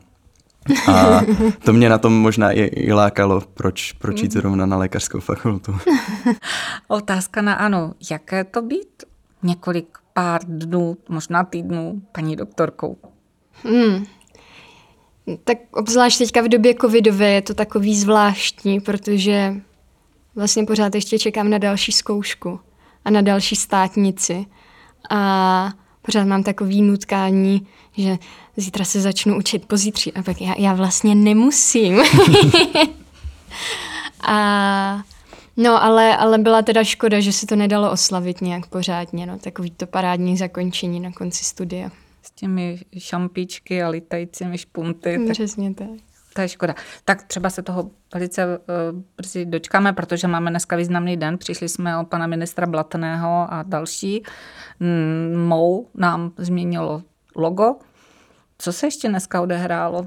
A 0.87 1.20
to 1.64 1.72
mě 1.72 1.88
na 1.88 1.98
tom 1.98 2.12
možná 2.12 2.53
i, 2.53 2.61
i 2.61 2.92
lákalo, 2.92 3.42
proč, 3.55 3.92
proč 3.92 4.22
jít 4.22 4.33
zrovna 4.33 4.66
na 4.66 4.77
lékařskou 4.77 5.20
fakultu. 5.20 5.77
Otázka 6.88 7.42
na 7.42 7.55
ano. 7.55 7.92
Jaké 8.11 8.44
to 8.44 8.62
být 8.62 9.03
několik 9.42 9.98
pár 10.18 10.40
dnů, 10.44 10.96
možná 11.09 11.44
týdnů, 11.44 12.02
paní 12.12 12.37
doktorkou? 12.37 12.96
Hmm. 13.64 14.07
Tak 15.44 15.59
obzvlášť 15.72 16.18
teďka 16.18 16.42
v 16.42 16.48
době 16.48 16.74
covidové 16.74 17.31
je 17.31 17.42
to 17.42 17.54
takový 17.54 17.98
zvláštní, 17.98 18.81
protože 18.81 19.54
vlastně 20.35 20.64
pořád 20.64 20.94
ještě 20.94 21.18
čekám 21.18 21.50
na 21.50 21.59
další 21.59 21.92
zkoušku 21.92 22.61
a 23.04 23.11
na 23.11 23.20
další 23.20 23.57
státnici. 23.57 24.46
A 25.11 25.72
pořád 26.02 26.24
mám 26.24 26.42
takový 26.42 26.83
nutkání, 26.83 27.66
že 27.96 28.18
zítra 28.57 28.85
se 28.85 29.00
začnu 29.00 29.38
učit 29.38 29.66
pozítří 29.66 30.12
a 30.12 30.22
pak 30.22 30.40
já, 30.40 30.54
já 30.59 30.74
vlastně 30.74 31.14
nemusím. 31.14 32.02
a 34.22 35.02
No, 35.61 35.83
ale, 35.83 36.16
ale 36.16 36.38
byla 36.38 36.62
teda 36.62 36.85
škoda, 36.85 37.21
že 37.21 37.33
se 37.33 37.47
to 37.47 37.57
nedalo 37.57 37.90
oslavit 37.90 38.40
nějak 38.40 38.66
pořádně, 38.66 39.27
no, 39.27 39.38
takový 39.38 39.71
to 39.71 39.87
parádní 39.87 40.37
zakončení 40.37 41.01
na 41.01 41.12
konci 41.12 41.44
studia. 41.44 41.90
S 42.23 42.31
těmi 42.31 42.81
šampičky 42.99 43.83
a 43.83 43.88
litajícími 43.88 44.59
špunty. 44.59 45.18
Přesně 45.33 45.75
tak. 45.75 45.88
To 46.35 46.40
je 46.40 46.49
škoda. 46.49 46.75
Tak 47.05 47.23
třeba 47.23 47.51
se 47.51 47.62
toho 47.62 47.90
velice 48.14 48.47
uh, 48.47 48.55
brzy 49.16 49.44
dočkáme, 49.44 49.92
protože 49.92 50.27
máme 50.27 50.51
dneska 50.51 50.77
významný 50.77 51.16
den. 51.16 51.38
Přišli 51.38 51.68
jsme 51.68 51.99
o 51.99 52.05
pana 52.05 52.27
ministra 52.27 52.66
Blatného 52.66 53.47
a 53.51 53.64
další. 53.66 54.23
Mm, 54.81 55.47
Mou 55.47 55.88
nám 55.94 56.33
změnilo 56.37 57.03
logo. 57.37 57.77
Co 58.59 58.73
se 58.73 58.87
ještě 58.87 59.09
dneska 59.09 59.40
odehrálo? 59.40 60.07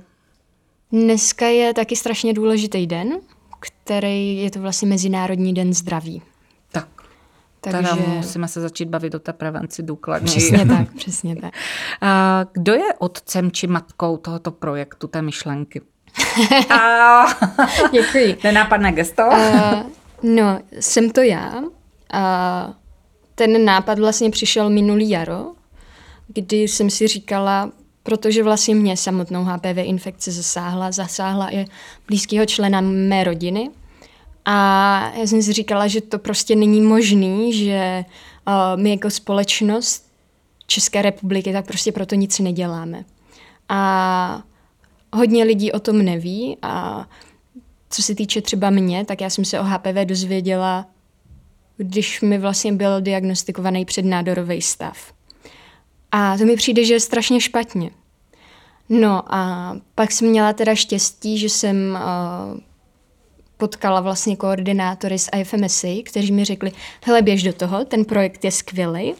Dneska 0.91 1.47
je 1.47 1.73
taky 1.73 1.95
strašně 1.95 2.33
důležitý 2.33 2.87
den, 2.87 3.19
který 3.61 4.37
je 4.37 4.51
to 4.51 4.59
vlastně 4.59 4.87
Mezinárodní 4.87 5.53
den 5.53 5.73
zdraví. 5.73 6.21
Tak. 6.71 6.87
Takže... 7.61 7.77
Teda 7.77 7.95
musíme 7.95 8.47
se 8.47 8.61
začít 8.61 8.89
bavit 8.89 9.15
o 9.15 9.19
té 9.19 9.33
prevenci 9.33 9.83
důkladně. 9.83 10.25
Přesně 10.25 10.65
tak, 10.65 10.93
přesně 10.95 11.35
tak. 11.35 11.53
A 12.01 12.45
kdo 12.53 12.73
je 12.73 12.93
otcem 12.99 13.51
či 13.51 13.67
matkou 13.67 14.17
tohoto 14.17 14.51
projektu, 14.51 15.07
té 15.07 15.21
myšlenky? 15.21 15.81
A... 16.69 17.25
Děkuji. 17.91 18.37
Nenápadné 18.43 18.91
gesto? 18.91 19.23
Uh, 19.23 19.83
no, 20.23 20.59
jsem 20.79 21.09
to 21.09 21.21
já. 21.21 21.63
A 22.13 22.73
ten 23.35 23.65
nápad 23.65 23.99
vlastně 23.99 24.29
přišel 24.29 24.69
minulý 24.69 25.09
jaro, 25.09 25.51
kdy 26.27 26.57
jsem 26.57 26.89
si 26.89 27.07
říkala, 27.07 27.71
protože 28.03 28.43
vlastně 28.43 28.75
mě 28.75 28.97
samotnou 28.97 29.43
HPV 29.43 29.77
infekce 29.77 30.31
zasáhla, 30.31 30.91
zasáhla 30.91 31.53
i 31.53 31.65
blízkého 32.07 32.45
člena 32.45 32.81
mé 32.81 33.23
rodiny. 33.23 33.69
A 34.45 35.13
já 35.15 35.27
jsem 35.27 35.41
si 35.41 35.53
říkala, 35.53 35.87
že 35.87 36.01
to 36.01 36.19
prostě 36.19 36.55
není 36.55 36.81
možný, 36.81 37.53
že 37.53 38.05
uh, 38.47 38.81
my 38.81 38.89
jako 38.89 39.09
společnost 39.09 40.11
České 40.67 41.01
republiky 41.01 41.53
tak 41.53 41.65
prostě 41.65 41.91
proto 41.91 42.15
nic 42.15 42.39
neděláme. 42.39 43.05
A 43.69 44.43
hodně 45.13 45.43
lidí 45.43 45.71
o 45.71 45.79
tom 45.79 46.05
neví 46.05 46.57
a 46.61 47.05
co 47.89 48.01
se 48.01 48.15
týče 48.15 48.41
třeba 48.41 48.69
mě, 48.69 49.05
tak 49.05 49.21
já 49.21 49.29
jsem 49.29 49.45
se 49.45 49.59
o 49.59 49.63
HPV 49.63 50.05
dozvěděla, 50.05 50.85
když 51.77 52.21
mi 52.21 52.37
vlastně 52.37 52.73
byl 52.73 53.01
diagnostikovaný 53.01 53.85
přednádorový 53.85 54.61
stav. 54.61 55.13
A 56.11 56.37
to 56.37 56.45
mi 56.45 56.55
přijde, 56.55 56.85
že 56.85 56.93
je 56.93 56.99
strašně 56.99 57.41
špatně. 57.41 57.91
No 58.89 59.35
a 59.35 59.73
pak 59.95 60.11
jsem 60.11 60.29
měla 60.29 60.53
teda 60.53 60.75
štěstí, 60.75 61.37
že 61.37 61.49
jsem 61.49 61.97
uh, 62.53 62.59
potkala 63.57 64.01
vlastně 64.01 64.35
koordinátory 64.35 65.19
z 65.19 65.29
IFMSA, 65.39 65.87
kteří 66.05 66.31
mi 66.31 66.45
řekli, 66.45 66.71
hele, 67.05 67.21
běž 67.21 67.43
do 67.43 67.53
toho, 67.53 67.85
ten 67.85 68.05
projekt 68.05 68.45
je 68.45 68.51
skvělý. 68.51 69.13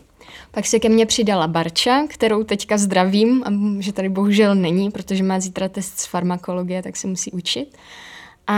Pak 0.51 0.65
se 0.65 0.79
ke 0.79 0.89
mně 0.89 1.05
přidala 1.05 1.47
Barča, 1.47 2.07
kterou 2.07 2.43
teďka 2.43 2.77
zdravím, 2.77 3.43
že 3.79 3.93
tady 3.93 4.09
bohužel 4.09 4.55
není, 4.55 4.91
protože 4.91 5.23
má 5.23 5.39
zítra 5.39 5.69
test 5.69 5.99
z 5.99 6.05
farmakologie, 6.05 6.83
tak 6.83 6.97
se 6.97 7.07
musí 7.07 7.31
učit. 7.31 7.77
A 8.47 8.57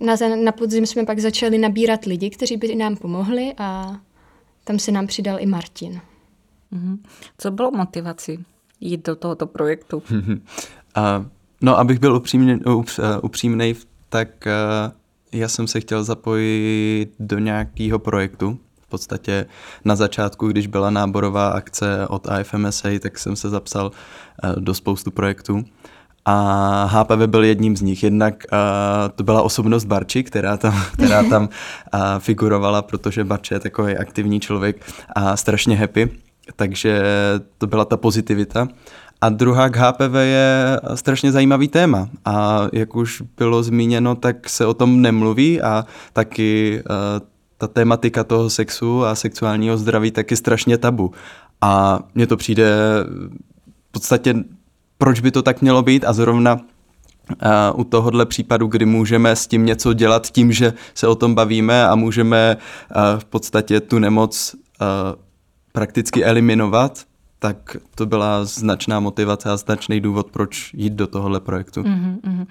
na, 0.00 0.16
na 0.44 0.52
podzim 0.52 0.86
jsme 0.86 1.04
pak 1.06 1.18
začali 1.18 1.58
nabírat 1.58 2.04
lidi, 2.04 2.30
kteří 2.30 2.56
by 2.56 2.74
nám 2.74 2.96
pomohli 2.96 3.54
a 3.58 3.96
tam 4.64 4.78
se 4.78 4.92
nám 4.92 5.06
přidal 5.06 5.36
i 5.40 5.46
Martin. 5.46 6.00
Mm-hmm. 6.74 6.98
Co 7.38 7.50
bylo 7.50 7.70
motivací 7.70 8.44
jít 8.80 9.06
do 9.06 9.16
tohoto 9.16 9.46
projektu? 9.46 10.02
uh, 10.96 11.26
no, 11.60 11.78
abych 11.78 11.98
byl 11.98 12.16
upřímný, 12.16 12.60
upřímný, 13.22 13.74
tak 14.08 14.28
uh, 14.46 14.92
já 15.32 15.48
jsem 15.48 15.66
se 15.66 15.80
chtěl 15.80 16.04
zapojit 16.04 17.08
do 17.18 17.38
nějakého 17.38 17.98
projektu. 17.98 18.58
V 18.80 18.86
podstatě 18.86 19.46
na 19.84 19.96
začátku, 19.96 20.48
když 20.48 20.66
byla 20.66 20.90
náborová 20.90 21.48
akce 21.48 22.06
od 22.08 22.28
IFMSA, 22.40 22.88
tak 23.00 23.18
jsem 23.18 23.36
se 23.36 23.50
zapsal 23.50 23.90
uh, 24.44 24.62
do 24.62 24.74
spoustu 24.74 25.10
projektů. 25.10 25.64
A 26.26 26.84
HPV 26.84 27.26
byl 27.26 27.44
jedním 27.44 27.76
z 27.76 27.82
nich. 27.82 28.02
Jednak 28.02 28.44
uh, 28.52 28.58
to 29.14 29.24
byla 29.24 29.42
osobnost 29.42 29.84
Barči, 29.84 30.24
která 30.24 30.56
tam, 30.56 30.82
která 30.92 31.22
tam 31.22 31.42
uh, 31.42 32.00
figurovala, 32.18 32.82
protože 32.82 33.24
Barče 33.24 33.54
je 33.54 33.60
takový 33.60 33.96
aktivní 33.96 34.40
člověk 34.40 34.92
a 35.16 35.36
strašně 35.36 35.76
happy 35.76 36.23
takže 36.56 37.02
to 37.58 37.66
byla 37.66 37.84
ta 37.84 37.96
pozitivita. 37.96 38.68
A 39.20 39.28
druhá 39.28 39.68
k 39.68 39.76
HPV 39.76 40.14
je 40.14 40.80
strašně 40.94 41.32
zajímavý 41.32 41.68
téma 41.68 42.08
a 42.24 42.68
jak 42.72 42.96
už 42.96 43.22
bylo 43.36 43.62
zmíněno, 43.62 44.14
tak 44.14 44.48
se 44.48 44.66
o 44.66 44.74
tom 44.74 45.02
nemluví 45.02 45.62
a 45.62 45.84
taky 46.12 46.82
uh, 46.90 47.26
ta 47.58 47.66
tématika 47.66 48.24
toho 48.24 48.50
sexu 48.50 49.04
a 49.04 49.14
sexuálního 49.14 49.76
zdraví 49.76 50.10
taky 50.10 50.36
strašně 50.36 50.78
tabu. 50.78 51.12
A 51.60 52.00
mně 52.14 52.26
to 52.26 52.36
přijde 52.36 52.76
v 53.88 53.92
podstatě, 53.92 54.34
proč 54.98 55.20
by 55.20 55.30
to 55.30 55.42
tak 55.42 55.62
mělo 55.62 55.82
být 55.82 56.04
a 56.04 56.12
zrovna 56.12 56.60
Uh, 57.74 57.80
u 57.80 57.84
tohohle 57.84 58.26
případu, 58.26 58.66
kdy 58.66 58.86
můžeme 58.86 59.36
s 59.36 59.46
tím 59.46 59.66
něco 59.66 59.92
dělat 59.92 60.26
tím, 60.30 60.52
že 60.52 60.72
se 60.94 61.06
o 61.06 61.14
tom 61.14 61.34
bavíme 61.34 61.88
a 61.88 61.94
můžeme 61.94 62.56
uh, 62.56 63.20
v 63.20 63.24
podstatě 63.24 63.80
tu 63.80 63.98
nemoc 63.98 64.54
uh, 64.54 64.86
prakticky 65.74 66.24
eliminovat, 66.24 67.04
tak 67.38 67.76
to 67.94 68.06
byla 68.06 68.44
značná 68.44 69.00
motivace 69.00 69.50
a 69.50 69.56
značný 69.56 70.00
důvod, 70.00 70.30
proč 70.30 70.74
jít 70.74 70.92
do 70.92 71.06
tohohle 71.06 71.40
projektu. 71.40 71.82
Mm-hmm. 71.82 72.46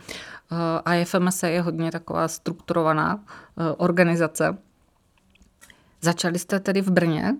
Uh, 0.52 0.58
a 0.86 0.96
IFMS 0.96 1.44
je 1.44 1.62
hodně 1.62 1.92
taková 1.92 2.28
strukturovaná 2.28 3.16
uh, 3.16 3.22
organizace. 3.78 4.58
Začali 6.02 6.40
jste 6.40 6.60
tedy 6.60 6.82
v 6.82 6.92
Brně. 6.92 7.36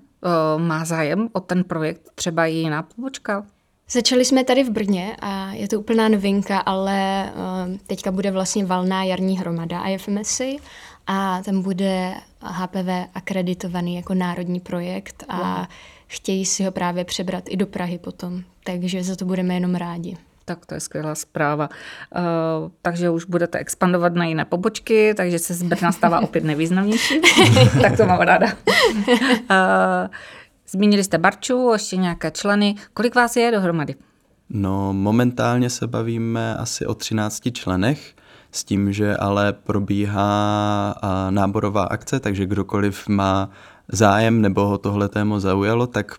Uh, 0.56 0.62
má 0.62 0.86
zájem 0.86 1.30
o 1.34 1.40
ten 1.40 1.64
projekt 1.64 2.12
třeba 2.16 2.46
i 2.46 2.54
jiná 2.54 2.84
pobočka? 2.84 3.46
Začali 3.90 4.26
jsme 4.26 4.44
tady 4.44 4.64
v 4.64 4.70
Brně 4.70 5.16
a 5.22 5.52
je 5.52 5.68
to 5.68 5.80
úplná 5.80 6.10
novinka, 6.10 6.60
ale 6.60 7.30
uh, 7.36 7.78
teďka 7.88 8.12
bude 8.12 8.32
vlastně 8.32 8.66
valná 8.66 9.04
jarní 9.04 9.40
hromada 9.40 9.88
IFMSy 9.88 10.58
a 11.08 11.42
tam 11.46 11.62
bude 11.62 12.14
HPV 12.42 12.90
akreditovaný 13.14 13.96
jako 13.96 14.14
národní 14.14 14.60
projekt 14.60 15.24
a 15.30 15.58
wow. 15.58 15.66
chtějí 16.08 16.46
si 16.46 16.64
ho 16.64 16.72
právě 16.72 17.06
přebrat 17.06 17.44
i 17.48 17.58
do 17.58 17.68
Prahy 17.68 17.98
potom, 17.98 18.42
takže 18.64 19.04
za 19.04 19.16
to 19.16 19.26
budeme 19.26 19.54
jenom 19.54 19.76
rádi. 19.76 20.18
Tak 20.46 20.66
to 20.66 20.74
je 20.74 20.80
skvělá 20.80 21.16
zpráva. 21.16 21.70
Uh, 22.16 22.72
takže 22.82 23.10
už 23.10 23.26
budete 23.26 23.60
expandovat 23.60 24.14
na 24.14 24.26
jiné 24.26 24.46
pobočky, 24.46 25.14
takže 25.14 25.40
se 25.40 25.54
z 25.54 25.64
Brna 25.64 25.92
stává 25.92 26.20
opět 26.24 26.44
nevýznamnější. 26.44 27.22
tak 27.82 27.98
to 27.98 28.06
mám 28.06 28.20
ráda. 28.20 28.48
Uh, 28.48 30.08
zmínili 30.70 31.04
jste 31.04 31.18
Barču, 31.18 31.70
ještě 31.74 31.98
nějaké 31.98 32.32
členy. 32.32 32.76
Kolik 32.94 33.16
vás 33.16 33.36
je 33.36 33.52
dohromady? 33.52 33.96
No, 34.50 34.94
momentálně 34.94 35.70
se 35.70 35.88
bavíme 35.88 36.58
asi 36.58 36.86
o 36.86 36.94
13 36.94 37.42
členech 37.52 38.16
s 38.54 38.64
tím, 38.64 38.94
že 38.94 39.18
ale 39.18 39.54
probíhá 39.54 40.96
náborová 41.30 41.84
akce, 41.84 42.20
takže 42.20 42.46
kdokoliv 42.46 43.08
má 43.08 43.50
zájem 43.88 44.42
nebo 44.42 44.66
ho 44.66 44.78
tohle 44.78 45.10
téma 45.10 45.40
zaujalo, 45.40 45.88
tak 45.88 46.16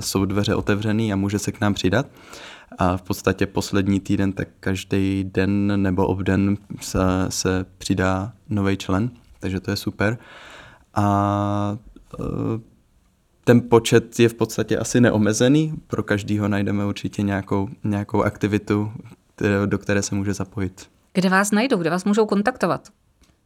jsou 0.00 0.24
dveře 0.24 0.54
otevřený 0.54 1.12
a 1.12 1.16
může 1.16 1.38
se 1.38 1.52
k 1.52 1.60
nám 1.60 1.74
přidat. 1.74 2.06
A 2.78 2.96
v 2.96 3.02
podstatě 3.02 3.46
poslední 3.46 4.00
týden, 4.00 4.32
tak 4.32 4.48
každý 4.60 5.24
den 5.24 5.82
nebo 5.82 6.06
obden 6.06 6.56
se, 6.80 6.98
se 7.28 7.66
přidá 7.78 8.32
nový 8.48 8.76
člen, 8.76 9.10
takže 9.40 9.60
to 9.60 9.70
je 9.70 9.76
super. 9.76 10.18
A 10.94 11.78
e, 12.20 12.24
ten 13.44 13.60
počet 13.68 14.20
je 14.20 14.28
v 14.28 14.34
podstatě 14.34 14.78
asi 14.78 15.00
neomezený, 15.00 15.74
pro 15.86 16.02
každýho 16.02 16.48
najdeme 16.48 16.86
určitě 16.86 17.22
nějakou, 17.22 17.68
nějakou 17.84 18.22
aktivitu, 18.22 18.92
do 19.66 19.78
které 19.78 20.02
se 20.02 20.14
může 20.14 20.34
zapojit. 20.34 20.95
Kde 21.16 21.28
vás 21.28 21.50
najdou, 21.50 21.76
kde 21.76 21.90
vás 21.90 22.04
můžou 22.04 22.26
kontaktovat? 22.26 22.88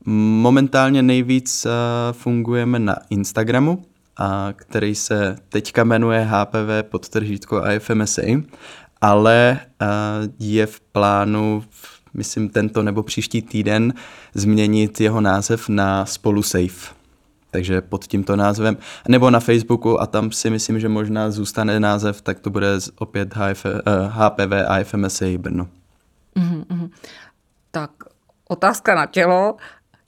Momentálně 0.06 1.02
nejvíc 1.02 1.66
uh, 1.66 1.72
fungujeme 2.12 2.78
na 2.78 2.96
Instagramu, 3.10 3.72
uh, 3.72 4.26
který 4.56 4.94
se 4.94 5.36
teďka 5.48 5.84
jmenuje 5.84 6.28
HPV 6.30 6.90
podtržítko 6.90 7.62
IFMSA, 7.74 8.22
ale 9.00 9.60
uh, 9.82 9.88
je 10.38 10.66
v 10.66 10.80
plánu, 10.80 11.64
myslím 12.14 12.48
tento 12.48 12.82
nebo 12.82 13.02
příští 13.02 13.42
týden, 13.42 13.94
změnit 14.34 15.00
jeho 15.00 15.20
název 15.20 15.68
na 15.68 16.06
Spolu 16.06 16.42
Safe. 16.42 16.94
Takže 17.50 17.80
pod 17.80 18.04
tímto 18.04 18.36
názvem, 18.36 18.76
nebo 19.08 19.30
na 19.30 19.40
Facebooku 19.40 20.00
a 20.00 20.06
tam 20.06 20.32
si 20.32 20.50
myslím, 20.50 20.80
že 20.80 20.88
možná 20.88 21.30
zůstane 21.30 21.80
název, 21.80 22.22
tak 22.22 22.40
to 22.40 22.50
bude 22.50 22.68
opět 22.98 23.34
HF, 23.34 23.66
HPV 24.08 24.52
IFMSA 24.80 25.26
Brno. 25.38 25.68
Mm-hmm 26.36 26.90
tak 27.70 27.90
otázka 28.48 28.94
na 28.94 29.06
tělo. 29.06 29.56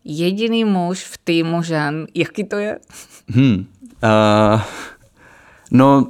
Jediný 0.05 0.65
muž 0.65 1.05
v 1.05 1.19
týmu 1.25 1.63
žen, 1.63 2.07
jaký 2.15 2.45
to 2.45 2.57
je? 2.57 2.79
Hmm. 3.29 3.67
Uh, 4.03 4.61
no, 5.71 6.07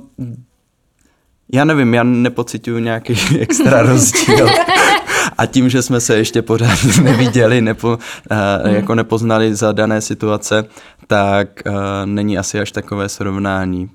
já 1.53 1.65
nevím, 1.65 1.95
já 1.95 2.03
nepocituju 2.03 2.79
nějaký 2.79 3.17
extra 3.41 3.83
rozdíl. 3.83 4.49
A 5.38 5.47
tím, 5.47 5.69
že 5.69 5.83
jsme 5.83 6.01
se 6.01 6.17
ještě 6.17 6.43
pořád 6.43 6.79
neviděli, 7.03 7.61
nepo, 7.61 7.99
uh, 8.69 8.73
jako 8.75 8.95
nepoznali 8.95 9.55
za 9.55 9.73
dané 9.73 10.01
situace, 10.01 10.65
tak 11.07 11.62
uh, 11.67 11.73
není 12.05 12.38
asi 12.38 12.61
až 12.61 12.73
takové 12.73 13.09
srovnání 13.09 13.91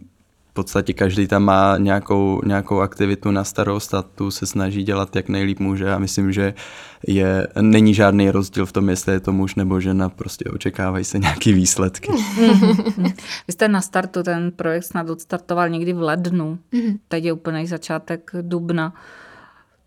podstatě 0.57 0.93
každý 0.93 1.27
tam 1.27 1.43
má 1.43 1.77
nějakou, 1.77 2.41
nějakou 2.45 2.79
aktivitu 2.79 3.31
na 3.31 3.43
starost 3.43 3.93
a 3.93 4.01
tu 4.01 4.31
se 4.31 4.45
snaží 4.45 4.83
dělat 4.83 5.15
jak 5.15 5.29
nejlíp 5.29 5.59
může 5.59 5.93
a 5.93 5.99
myslím, 5.99 6.33
že 6.33 6.53
je, 7.07 7.47
není 7.61 7.93
žádný 7.93 8.31
rozdíl 8.31 8.65
v 8.65 8.71
tom, 8.71 8.89
jestli 8.89 9.13
je 9.13 9.19
to 9.19 9.33
muž 9.33 9.55
nebo 9.55 9.79
žena, 9.79 10.09
prostě 10.09 10.45
očekávají 10.49 11.05
se 11.05 11.19
nějaký 11.19 11.53
výsledky. 11.53 12.11
Vy 13.47 13.53
jste 13.53 13.67
na 13.67 13.81
startu, 13.81 14.23
ten 14.23 14.51
projekt 14.51 14.83
snad 14.83 15.09
odstartoval 15.09 15.69
někdy 15.69 15.93
v 15.93 16.01
lednu, 16.01 16.59
mhm. 16.71 16.97
teď 17.07 17.23
je 17.23 17.33
úplný 17.33 17.67
začátek 17.67 18.31
dubna. 18.41 18.93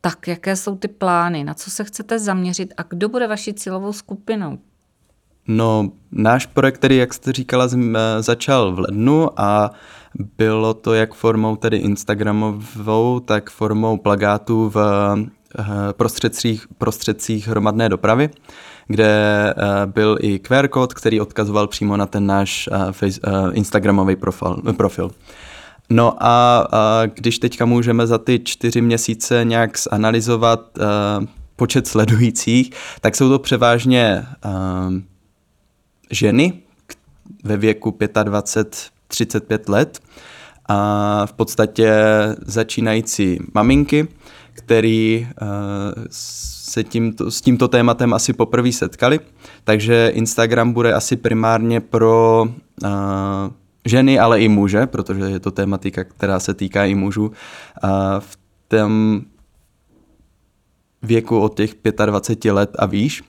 Tak 0.01 0.29
jaké 0.29 0.57
jsou 0.57 0.77
ty 0.77 0.89
plány, 0.89 1.45
na 1.45 1.55
co 1.55 1.71
se 1.71 1.85
chcete 1.85 2.19
zaměřit 2.19 2.75
a 2.77 2.83
kdo 2.83 3.09
bude 3.09 3.27
vaší 3.27 3.55
cílovou 3.55 3.93
skupinou? 3.93 4.59
No, 5.49 5.91
náš 6.13 6.47
projekt, 6.47 6.75
který, 6.75 6.97
jak 6.97 7.15
jste 7.15 7.33
říkala, 7.33 7.69
začal 8.21 8.73
v 8.73 8.79
lednu 8.79 9.41
a 9.41 9.71
bylo 10.39 10.75
to 10.75 10.95
jak 10.95 11.15
formou 11.15 11.57
tedy 11.57 11.77
Instagramovou, 11.77 13.21
tak 13.21 13.51
formou 13.51 13.97
plagátů 13.97 14.71
v 14.75 14.79
prostředcích, 15.93 16.67
prostředcích 16.79 17.49
hromadné 17.49 17.89
dopravy, 17.89 18.31
kde 18.89 19.55
byl 19.87 20.19
i 20.21 20.39
QR 20.39 20.69
kód, 20.69 20.95
který 20.95 21.21
odkazoval 21.21 21.67
přímo 21.67 21.97
na 21.97 22.07
ten 22.07 22.27
náš 22.27 22.69
face, 22.93 23.21
Instagramový 23.53 24.17
profil. 24.17 24.57
profil. 24.77 25.11
No 25.91 26.15
a, 26.21 26.69
a 26.73 27.07
když 27.15 27.39
teďka 27.39 27.65
můžeme 27.65 28.07
za 28.07 28.19
ty 28.19 28.41
čtyři 28.45 28.81
měsíce 28.81 29.45
nějak 29.45 29.79
zanalizovat 29.79 30.79
uh, 30.79 31.27
počet 31.57 31.87
sledujících, 31.87 32.71
tak 33.01 33.17
jsou 33.17 33.29
to 33.29 33.39
převážně 33.39 34.27
uh, 34.45 34.95
ženy 36.11 36.53
ve 37.45 37.57
věku 37.57 37.91
25-35 37.91 39.59
let 39.69 40.01
a 40.69 41.27
v 41.27 41.33
podstatě 41.33 41.93
začínající 42.47 43.39
maminky, 43.55 44.09
který 44.61 45.29
uh, 45.43 45.49
se 46.11 46.85
tímto, 46.85 47.31
s 47.31 47.41
tímto 47.41 47.69
tématem 47.69 48.15
asi 48.15 48.33
poprvé 48.33 48.73
setkali. 48.73 49.21
Takže 49.65 50.13
Instagram 50.15 50.73
bude 50.73 50.93
asi 50.93 51.17
primárně 51.17 51.81
pro 51.81 52.45
uh, 52.83 52.91
ženy, 53.85 54.19
ale 54.19 54.41
i 54.41 54.49
muže, 54.49 54.87
protože 54.87 55.25
je 55.25 55.41
to 55.41 55.51
tématika, 55.51 56.05
která 56.05 56.41
se 56.41 56.55
týká 56.55 56.85
i 56.85 56.95
mužů. 56.95 57.33
V 58.19 58.39
tom 58.69 59.23
věku 61.03 61.41
od 61.41 61.57
těch 61.57 61.75
25 62.07 62.53
let 62.53 62.71
a 62.79 62.87
výš, 62.87 63.23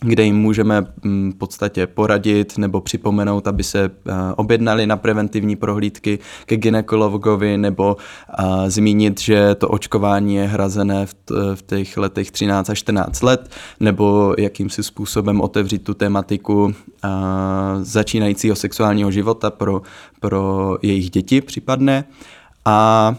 kde 0.00 0.24
jim 0.24 0.36
můžeme 0.36 0.86
mm, 1.02 1.32
v 1.32 1.34
podstatě 1.34 1.86
poradit 1.86 2.58
nebo 2.58 2.80
připomenout, 2.80 3.48
aby 3.48 3.62
se 3.62 3.84
eh, 3.84 4.12
objednali 4.36 4.86
na 4.86 4.96
preventivní 4.96 5.56
prohlídky 5.56 6.18
ke 6.46 6.56
ginekologovi 6.56 7.58
nebo 7.58 7.96
zmínit, 8.66 9.20
že 9.20 9.54
to 9.54 9.68
očkování 9.68 10.34
je 10.34 10.46
hrazené 10.46 11.06
v 11.54 11.62
těch 11.66 11.96
letech 11.96 12.30
13 12.30 12.70
až 12.70 12.78
14 12.78 13.22
let 13.22 13.50
nebo 13.80 14.34
jakýmsi 14.38 14.82
způsobem 14.82 15.40
otevřít 15.40 15.84
tu 15.84 15.94
tematiku 15.94 16.74
začínajícího 17.82 18.56
sexuálního 18.56 19.10
života 19.10 19.50
pro, 19.50 19.82
pro 20.20 20.76
jejich 20.82 21.10
děti 21.10 21.40
případné. 21.40 22.04
A 22.64 23.16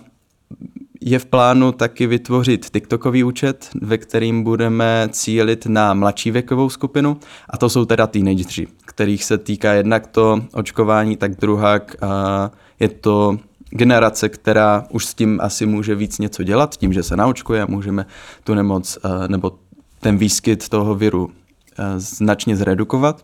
je 1.02 1.20
v 1.20 1.26
plánu 1.26 1.72
taky 1.72 2.08
vytvořit 2.08 2.70
TikTokový 2.70 3.24
účet, 3.24 3.70
ve 3.82 3.98
kterým 3.98 4.44
budeme 4.44 5.10
cílit 5.12 5.66
na 5.66 5.94
mladší 5.94 6.32
věkovou 6.32 6.70
skupinu 6.70 7.18
a 7.50 7.58
to 7.58 7.70
jsou 7.70 7.86
teda 7.86 8.08
teenageři, 8.08 8.68
kterých 8.86 9.24
se 9.24 9.38
týká 9.38 9.74
jednak 9.74 10.08
to 10.08 10.42
očkování, 10.54 11.18
tak 11.18 11.36
druhak 11.36 11.96
je 12.80 12.90
to 12.90 13.38
generace, 13.70 14.30
která 14.30 14.84
už 14.90 15.06
s 15.06 15.14
tím 15.14 15.40
asi 15.44 15.66
může 15.66 15.96
víc 15.96 16.20
něco 16.20 16.44
dělat, 16.44 16.76
tím, 16.76 16.94
že 16.94 17.04
se 17.04 17.16
naočkuje, 17.16 17.66
můžeme 17.66 18.06
tu 18.44 18.54
nemoc 18.54 18.98
nebo 19.28 19.52
ten 20.00 20.18
výskyt 20.18 20.70
toho 20.70 20.96
viru 20.96 21.30
značně 21.98 22.56
zredukovat. 22.56 23.24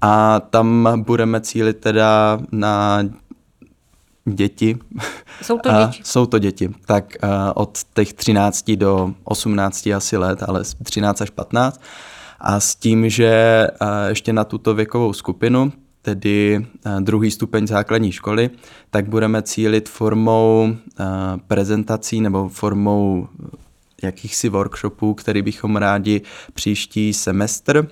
A 0.00 0.40
tam 0.40 0.88
budeme 0.96 1.40
cílit 1.40 1.76
teda 1.76 2.40
na 2.52 3.02
děti. 4.26 4.78
Jsou 5.42 5.58
to 5.58 5.70
děti? 5.70 6.02
jsou 6.04 6.26
to 6.26 6.38
děti. 6.38 6.70
Tak 6.86 7.16
od 7.54 7.78
těch 7.94 8.12
13 8.12 8.70
do 8.70 9.14
18 9.24 9.86
asi 9.86 10.16
let, 10.16 10.42
ale 10.42 10.62
13 10.82 11.20
až 11.20 11.30
15. 11.30 11.80
A 12.40 12.60
s 12.60 12.74
tím, 12.74 13.08
že 13.08 13.66
ještě 14.08 14.32
na 14.32 14.44
tuto 14.44 14.74
věkovou 14.74 15.12
skupinu, 15.12 15.72
tedy 16.02 16.66
druhý 17.00 17.30
stupeň 17.30 17.66
základní 17.66 18.12
školy, 18.12 18.50
tak 18.90 19.08
budeme 19.08 19.42
cílit 19.42 19.88
formou 19.88 20.76
prezentací 21.46 22.20
nebo 22.20 22.48
formou 22.48 23.28
jakýchsi 24.02 24.48
workshopů, 24.48 25.14
který 25.14 25.42
bychom 25.42 25.76
rádi 25.76 26.22
příští 26.54 27.12
semestr 27.12 27.88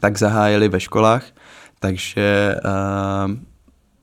tak 0.00 0.18
zahájili 0.18 0.68
ve 0.68 0.80
školách. 0.80 1.24
Takže 1.80 2.56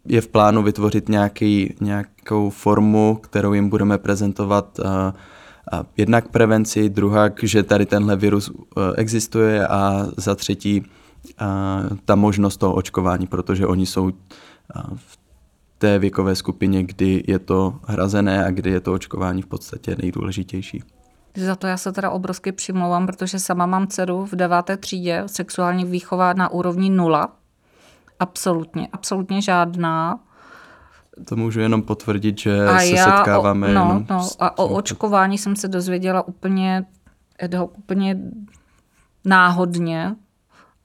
je 0.05 0.21
v 0.21 0.27
plánu 0.27 0.63
vytvořit 0.63 1.09
nějaký, 1.09 1.75
nějakou 1.81 2.49
formu, 2.49 3.15
kterou 3.15 3.53
jim 3.53 3.69
budeme 3.69 3.97
prezentovat 3.97 4.79
uh, 4.79 4.85
uh, 4.85 5.85
jednak 5.97 6.27
prevenci, 6.27 6.89
druhak, 6.89 7.43
že 7.43 7.63
tady 7.63 7.85
tenhle 7.85 8.15
virus 8.15 8.49
uh, 8.49 8.57
existuje 8.95 9.67
a 9.67 10.07
za 10.17 10.35
třetí 10.35 10.81
uh, 10.81 11.97
ta 12.05 12.15
možnost 12.15 12.57
toho 12.57 12.73
očkování, 12.73 13.27
protože 13.27 13.67
oni 13.67 13.85
jsou 13.85 14.11
v 14.95 15.17
té 15.77 15.99
věkové 15.99 16.35
skupině, 16.35 16.83
kdy 16.83 17.23
je 17.27 17.39
to 17.39 17.79
hrazené 17.87 18.45
a 18.45 18.51
kdy 18.51 18.69
je 18.69 18.79
to 18.79 18.93
očkování 18.93 19.41
v 19.41 19.45
podstatě 19.45 19.95
nejdůležitější. 20.01 20.83
Za 21.37 21.55
to 21.55 21.67
já 21.67 21.77
se 21.77 21.91
teda 21.91 22.09
obrovsky 22.09 22.51
přimlouvám, 22.51 23.05
protože 23.05 23.39
sama 23.39 23.65
mám 23.65 23.87
dceru 23.87 24.25
v 24.25 24.35
deváté 24.35 24.77
třídě, 24.77 25.23
sexuální 25.25 25.85
výchova 25.85 26.33
na 26.33 26.51
úrovni 26.51 26.89
nula, 26.89 27.31
Absolutně, 28.23 28.87
absolutně 28.93 29.41
žádná. 29.41 30.19
To 31.25 31.35
můžu 31.35 31.59
jenom 31.59 31.81
potvrdit, 31.81 32.39
že 32.39 32.65
a 32.65 32.79
se 32.79 32.87
já 32.87 33.05
setkáváme 33.05 33.67
o, 33.67 33.73
no, 33.73 33.81
jenom 33.81 34.05
no, 34.09 34.27
A 34.39 34.57
o 34.57 34.67
očkování 34.67 35.37
jsem 35.37 35.55
se 35.55 35.67
dozvěděla 35.67 36.27
úplně, 36.27 36.85
úplně 37.77 38.17
náhodně, 39.25 40.15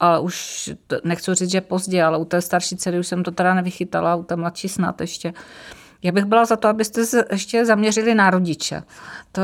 ale 0.00 0.20
už 0.20 0.70
nechci 1.04 1.34
říct, 1.34 1.50
že 1.50 1.60
pozdě, 1.60 2.02
ale 2.02 2.18
u 2.18 2.24
té 2.24 2.42
starší 2.42 2.76
dcery 2.76 2.98
už 2.98 3.06
jsem 3.06 3.22
to 3.22 3.30
teda 3.30 3.54
nevychytala, 3.54 4.14
u 4.14 4.22
té 4.22 4.36
mladší 4.36 4.68
snad 4.68 5.00
ještě. 5.00 5.32
Já 6.02 6.12
bych 6.12 6.24
byla 6.24 6.44
za 6.44 6.56
to, 6.56 6.68
abyste 6.68 7.06
se 7.06 7.24
ještě 7.30 7.64
zaměřili 7.64 8.14
na 8.14 8.30
rodiče. 8.30 8.82
To 9.32 9.42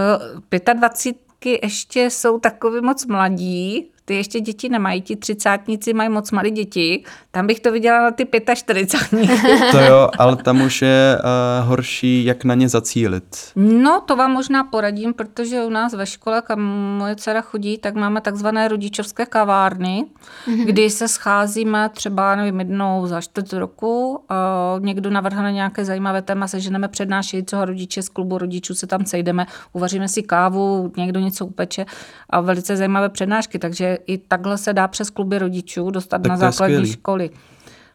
25 0.74 1.58
ještě 1.62 2.10
jsou 2.10 2.38
takový 2.38 2.80
moc 2.80 3.06
mladí, 3.06 3.90
ty 4.04 4.14
ještě 4.14 4.40
děti 4.40 4.68
nemají, 4.68 5.02
ti 5.02 5.16
třicátníci 5.16 5.92
mají 5.92 6.08
moc 6.08 6.30
malé 6.30 6.50
děti, 6.50 7.04
tam 7.30 7.46
bych 7.46 7.60
to 7.60 7.72
viděla 7.72 8.02
na 8.02 8.10
ty 8.10 8.28
45. 8.54 9.28
to 9.70 9.78
jo, 9.78 10.08
ale 10.18 10.36
tam 10.36 10.60
už 10.60 10.82
je 10.82 11.18
uh, 11.18 11.68
horší, 11.68 12.24
jak 12.24 12.44
na 12.44 12.54
ně 12.54 12.68
zacílit. 12.68 13.36
No, 13.56 14.02
to 14.06 14.16
vám 14.16 14.32
možná 14.32 14.64
poradím, 14.64 15.14
protože 15.14 15.64
u 15.64 15.70
nás 15.70 15.94
ve 15.94 16.06
škole, 16.06 16.42
kam 16.42 16.60
moje 16.98 17.16
dcera 17.16 17.40
chodí, 17.40 17.78
tak 17.78 17.94
máme 17.94 18.20
takzvané 18.20 18.68
rodičovské 18.68 19.26
kavárny, 19.26 20.04
mm-hmm. 20.46 20.64
kdy 20.64 20.90
se 20.90 21.08
scházíme 21.08 21.88
třeba, 21.88 22.36
nevím, 22.36 22.58
jednou 22.58 23.06
za 23.06 23.20
čtvrt 23.20 23.52
roku, 23.52 24.10
uh, 24.10 24.84
někdo 24.84 25.10
navrhne 25.10 25.52
nějaké 25.52 25.84
zajímavé 25.84 26.22
téma, 26.22 26.48
seženeme 26.48 26.88
přednášejícího 26.88 27.64
rodiče 27.64 28.02
z 28.02 28.08
klubu 28.08 28.38
rodičů, 28.38 28.74
se 28.74 28.86
tam 28.86 29.06
sejdeme, 29.06 29.46
uvaříme 29.72 30.08
si 30.08 30.22
kávu, 30.22 30.92
někdo 30.96 31.20
něco 31.20 31.46
upeče 31.46 31.86
a 32.30 32.40
velice 32.40 32.76
zajímavé 32.76 33.08
přednášky, 33.08 33.58
takže 33.58 33.93
i 33.96 34.18
takhle 34.18 34.58
se 34.58 34.72
dá 34.72 34.88
přes 34.88 35.10
kluby 35.10 35.38
rodičů 35.38 35.90
dostat 35.90 36.22
tak 36.22 36.30
na 36.30 36.36
základní 36.36 36.74
skvělý. 36.76 36.92
školy. 36.92 37.30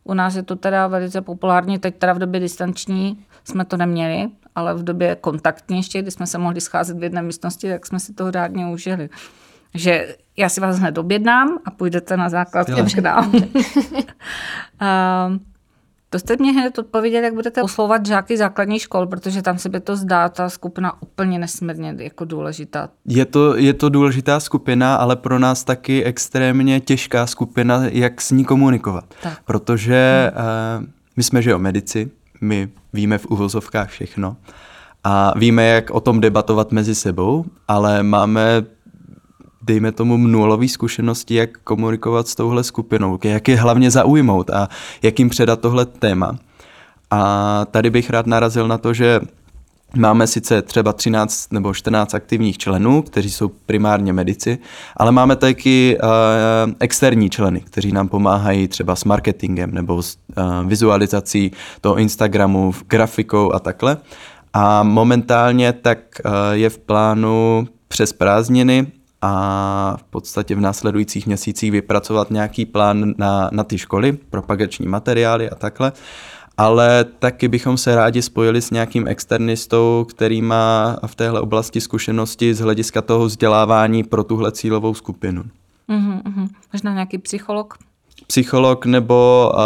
U 0.03 0.13
nás 0.13 0.35
je 0.35 0.43
to 0.43 0.55
teda 0.55 0.87
velice 0.87 1.21
populární, 1.21 1.79
teď 1.79 1.95
teda 1.95 2.13
v 2.13 2.19
době 2.19 2.39
distanční 2.39 3.25
jsme 3.43 3.65
to 3.65 3.77
neměli, 3.77 4.29
ale 4.55 4.73
v 4.73 4.83
době 4.83 5.15
kontaktní 5.15 5.77
ještě, 5.77 6.01
kdy 6.01 6.11
jsme 6.11 6.27
se 6.27 6.37
mohli 6.37 6.61
scházet 6.61 6.97
v 6.97 7.03
jedné 7.03 7.21
místnosti, 7.21 7.69
tak 7.69 7.85
jsme 7.85 7.99
si 7.99 8.13
toho 8.13 8.31
řádně 8.31 8.67
užili. 8.67 9.09
Že 9.73 10.15
já 10.37 10.49
si 10.49 10.61
vás 10.61 10.79
hned 10.79 10.97
objednám 10.97 11.57
a 11.65 11.71
půjdete 11.71 12.17
na 12.17 12.29
základní 12.29 12.85
k 12.85 12.99
nám. 12.99 13.31
To 16.09 16.19
jste 16.19 16.35
mě 16.39 16.51
hned 16.51 16.79
odpověděli, 16.79 17.25
jak 17.25 17.33
budete 17.33 17.63
oslovovat 17.63 18.05
žáky 18.05 18.37
základní 18.37 18.79
škol, 18.79 19.07
protože 19.07 19.41
tam 19.41 19.57
se 19.57 19.69
by 19.69 19.79
to 19.79 19.95
zdá 19.95 20.29
ta 20.29 20.49
skupina 20.49 21.01
úplně 21.01 21.39
nesmírně 21.39 21.95
jako 21.97 22.25
důležitá. 22.25 22.89
Je 23.05 23.25
to, 23.25 23.55
je 23.55 23.73
to 23.73 23.89
důležitá 23.89 24.39
skupina, 24.39 24.95
ale 24.95 25.15
pro 25.15 25.39
nás 25.39 25.63
taky 25.63 26.03
extrémně 26.03 26.79
těžká 26.79 27.27
skupina, 27.27 27.81
jak 27.91 28.21
s 28.21 28.31
ní 28.31 28.45
komunikovat. 28.45 29.05
Tak. 29.23 29.39
Protože 29.45 30.31
hmm. 30.35 30.45
uh, 30.83 30.89
my 31.17 31.23
jsme 31.23 31.41
že 31.41 31.55
o 31.55 31.59
medici, 31.59 32.11
my 32.41 32.69
víme 32.93 33.17
v 33.17 33.25
uvozovkách 33.25 33.89
všechno 33.89 34.37
a 35.03 35.33
víme, 35.37 35.67
jak 35.67 35.89
o 35.89 35.99
tom 35.99 36.21
debatovat 36.21 36.71
mezi 36.71 36.95
sebou, 36.95 37.45
ale 37.67 38.03
máme 38.03 38.63
dejme 39.61 39.91
tomu, 39.91 40.17
nulový 40.17 40.69
zkušenosti, 40.69 41.35
jak 41.35 41.57
komunikovat 41.57 42.27
s 42.27 42.35
touhle 42.35 42.63
skupinou, 42.63 43.19
jak 43.23 43.47
je 43.47 43.55
hlavně 43.55 43.91
zaujmout 43.91 44.49
a 44.49 44.69
jak 45.01 45.19
jim 45.19 45.29
předat 45.29 45.61
tohle 45.61 45.85
téma. 45.85 46.37
A 47.11 47.65
tady 47.71 47.89
bych 47.89 48.09
rád 48.09 48.27
narazil 48.27 48.67
na 48.67 48.77
to, 48.77 48.93
že 48.93 49.19
Máme 49.95 50.27
sice 50.27 50.61
třeba 50.61 50.93
13 50.93 51.53
nebo 51.53 51.73
14 51.73 52.13
aktivních 52.13 52.57
členů, 52.57 53.01
kteří 53.01 53.29
jsou 53.29 53.47
primárně 53.65 54.13
medici, 54.13 54.57
ale 54.97 55.11
máme 55.11 55.35
taky 55.35 55.97
uh, 56.03 56.09
externí 56.79 57.29
členy, 57.29 57.61
kteří 57.61 57.91
nám 57.91 58.07
pomáhají 58.07 58.67
třeba 58.67 58.95
s 58.95 59.03
marketingem 59.03 59.73
nebo 59.73 60.03
s 60.03 60.17
uh, 60.37 60.43
vizualizací 60.67 61.51
toho 61.81 61.97
Instagramu, 61.97 62.73
grafikou 62.87 63.53
a 63.53 63.59
takhle. 63.59 63.97
A 64.53 64.83
momentálně 64.83 65.73
tak 65.73 65.99
uh, 66.25 66.31
je 66.51 66.69
v 66.69 66.77
plánu 66.77 67.67
přes 67.87 68.13
prázdniny 68.13 68.87
a 69.21 69.97
v 69.99 70.03
podstatě 70.03 70.55
v 70.55 70.61
následujících 70.61 71.27
měsících 71.27 71.71
vypracovat 71.71 72.31
nějaký 72.31 72.65
plán 72.65 73.13
na, 73.17 73.49
na 73.51 73.63
ty 73.63 73.77
školy, 73.77 74.11
propagační 74.11 74.87
materiály 74.87 75.49
a 75.49 75.55
takhle. 75.55 75.91
Ale 76.57 77.05
taky 77.19 77.47
bychom 77.47 77.77
se 77.77 77.95
rádi 77.95 78.21
spojili 78.21 78.61
s 78.61 78.71
nějakým 78.71 79.07
externistou, 79.07 80.05
který 80.09 80.41
má 80.41 80.97
v 81.05 81.15
téhle 81.15 81.41
oblasti 81.41 81.81
zkušenosti 81.81 82.53
z 82.53 82.59
hlediska 82.59 83.01
toho 83.01 83.25
vzdělávání 83.25 84.03
pro 84.03 84.23
tuhle 84.23 84.51
cílovou 84.51 84.93
skupinu. 84.93 85.43
Mm-hmm. 85.89 86.47
Možná 86.73 86.93
nějaký 86.93 87.17
psycholog? 87.17 87.77
Psycholog 88.27 88.85
nebo 88.85 89.51
uh, 89.53 89.61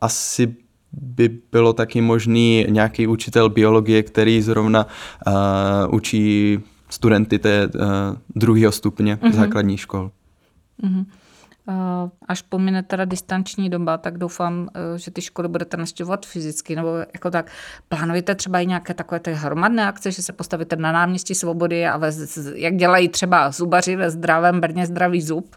asi 0.00 0.56
by 0.92 1.28
bylo 1.52 1.72
taky 1.72 2.00
možný 2.00 2.66
nějaký 2.68 3.06
učitel 3.06 3.48
biologie, 3.48 4.02
který 4.02 4.42
zrovna 4.42 4.86
uh, 5.26 5.94
učí 5.94 6.58
studenty 6.92 7.38
té 7.38 7.66
uh, 7.66 7.82
druhého 8.36 8.72
stupně 8.72 9.16
mm-hmm. 9.16 9.32
základních 9.32 9.80
škol. 9.80 10.10
Mm-hmm. 10.84 11.04
Až 12.28 12.42
pomine 12.42 12.82
teda 12.82 13.04
distanční 13.04 13.70
doba, 13.70 13.98
tak 13.98 14.18
doufám, 14.18 14.68
že 14.96 15.10
ty 15.10 15.22
školy 15.22 15.48
budete 15.48 15.76
naštěvovat 15.76 16.26
fyzicky, 16.26 16.76
nebo 16.76 16.88
jako 17.14 17.30
tak. 17.30 17.50
Plánujete 17.88 18.34
třeba 18.34 18.60
i 18.60 18.66
nějaké 18.66 18.94
takové 18.94 19.20
ty 19.20 19.32
hromadné 19.32 19.88
akce, 19.88 20.10
že 20.10 20.22
se 20.22 20.32
postavíte 20.32 20.76
na 20.76 20.92
náměstí 20.92 21.34
Svobody 21.34 21.86
a 21.86 21.96
ve, 21.96 22.10
jak 22.54 22.76
dělají 22.76 23.08
třeba 23.08 23.50
zubaři 23.50 23.96
ve 23.96 24.10
zdravém 24.10 24.60
Brně 24.60 24.86
zdravý 24.86 25.22
zub, 25.22 25.56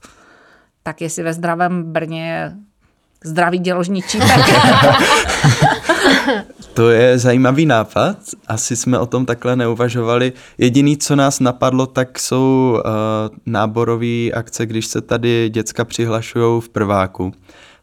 tak 0.84 1.02
jestli 1.02 1.24
ve 1.24 1.34
zdravém 1.34 1.84
Brně 1.84 2.58
zdravý 3.24 3.60
děložní 3.60 4.02
čípek. 4.02 4.30
to 6.74 6.90
je 6.90 7.20
zajímavý 7.20 7.66
nápad. 7.66 8.18
Asi 8.48 8.76
jsme 8.76 9.00
o 9.00 9.06
tom 9.06 9.26
takhle 9.26 9.56
neuvažovali. 9.56 10.34
Jediný, 10.58 10.98
co 10.98 11.16
nás 11.16 11.40
napadlo, 11.40 11.86
tak 11.86 12.20
jsou 12.20 12.74
uh, 12.74 12.82
náborové 13.46 14.32
akce, 14.34 14.66
když 14.66 14.86
se 14.86 15.02
tady 15.02 15.50
děcka 15.50 15.86
přihlašují 15.86 16.62
v 16.62 16.70
prváku 16.70 17.34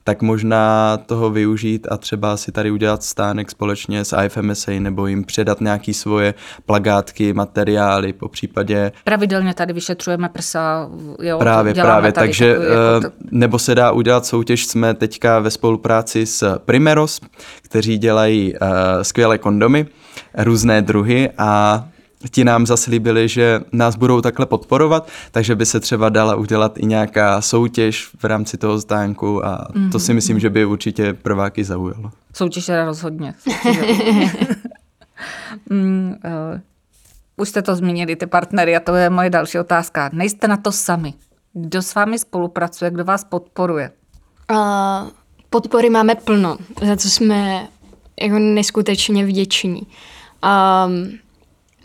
tak 0.04 0.22
možná 0.22 0.96
toho 1.06 1.30
využít 1.30 1.86
a 1.90 1.96
třeba 1.96 2.36
si 2.36 2.52
tady 2.52 2.70
udělat 2.70 3.02
stánek 3.02 3.50
společně 3.50 4.04
s 4.04 4.16
IFMSA 4.24 4.72
nebo 4.78 5.06
jim 5.06 5.24
předat 5.24 5.60
nějaké 5.60 5.94
svoje 5.94 6.34
plagátky, 6.66 7.32
materiály, 7.32 8.12
po 8.12 8.28
případě. 8.28 8.92
Pravidelně 9.04 9.54
tady 9.54 9.72
vyšetřujeme 9.72 10.28
prsa, 10.28 10.90
jo, 11.22 11.38
Právě, 11.38 11.74
právě, 11.74 12.12
takže 12.12 12.46
jako, 12.46 12.62
jako 12.62 13.00
to... 13.00 13.14
nebo 13.30 13.58
se 13.58 13.74
dá 13.74 13.92
udělat 13.92 14.26
soutěž, 14.26 14.66
jsme 14.66 14.94
teďka 14.94 15.38
ve 15.38 15.50
spolupráci 15.50 16.26
s 16.26 16.58
Primeros, 16.58 17.20
kteří 17.62 17.98
dělají 17.98 18.54
uh, 18.54 18.68
skvělé 19.02 19.38
kondomy, 19.38 19.86
různé 20.38 20.82
druhy 20.82 21.30
a 21.38 21.84
ti 22.30 22.44
nám 22.44 22.66
zaslíbili, 22.66 23.28
že 23.28 23.60
nás 23.72 23.96
budou 23.96 24.20
takhle 24.20 24.46
podporovat, 24.46 25.08
takže 25.30 25.54
by 25.54 25.66
se 25.66 25.80
třeba 25.80 26.08
dala 26.08 26.36
udělat 26.36 26.78
i 26.78 26.86
nějaká 26.86 27.40
soutěž 27.40 28.10
v 28.18 28.24
rámci 28.24 28.58
toho 28.58 28.80
stánku 28.80 29.46
a 29.46 29.68
mm-hmm. 29.70 29.92
to 29.92 29.98
si 29.98 30.12
mhm, 30.12 30.14
myslím, 30.14 30.38
že 30.38 30.50
by 30.50 30.64
určitě 30.64 31.12
prváky 31.12 31.64
zaujalo. 31.64 32.10
Soutěž 32.34 32.68
je 32.68 32.84
rozhodně. 32.84 33.34
mm, 35.70 36.14
uh, 36.24 36.60
už 37.36 37.48
jste 37.48 37.62
to 37.62 37.76
zmínili, 37.76 38.16
ty 38.16 38.26
partnery, 38.26 38.76
a 38.76 38.80
to 38.80 38.94
je 38.94 39.10
moje 39.10 39.30
další 39.30 39.58
otázka. 39.58 40.10
Nejste 40.12 40.48
na 40.48 40.56
to 40.56 40.72
sami. 40.72 41.14
Kdo 41.52 41.82
s 41.82 41.94
vámi 41.94 42.18
spolupracuje, 42.18 42.90
kdo 42.90 43.04
vás 43.04 43.24
podporuje? 43.24 43.90
Uh, 44.50 45.08
podpory 45.50 45.90
máme 45.90 46.14
plno, 46.14 46.56
za 46.86 46.96
co 46.96 47.10
jsme 47.10 47.68
jako 48.20 48.38
neskutečně 48.38 49.26
vděční. 49.26 49.82
Um, 50.44 51.18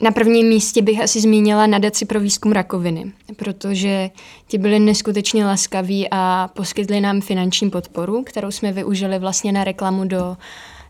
na 0.01 0.11
prvním 0.11 0.47
místě 0.47 0.81
bych 0.81 1.01
asi 1.01 1.21
zmínila 1.21 1.67
nadaci 1.67 2.05
pro 2.05 2.19
výzkum 2.19 2.51
rakoviny, 2.51 3.11
protože 3.35 4.09
ti 4.47 4.57
byli 4.57 4.79
neskutečně 4.79 5.45
laskaví 5.45 6.07
a 6.11 6.49
poskytli 6.53 7.01
nám 7.01 7.21
finanční 7.21 7.69
podporu, 7.69 8.23
kterou 8.23 8.51
jsme 8.51 8.71
využili 8.71 9.19
vlastně 9.19 9.51
na 9.51 9.63
reklamu 9.63 10.05
do, 10.05 10.37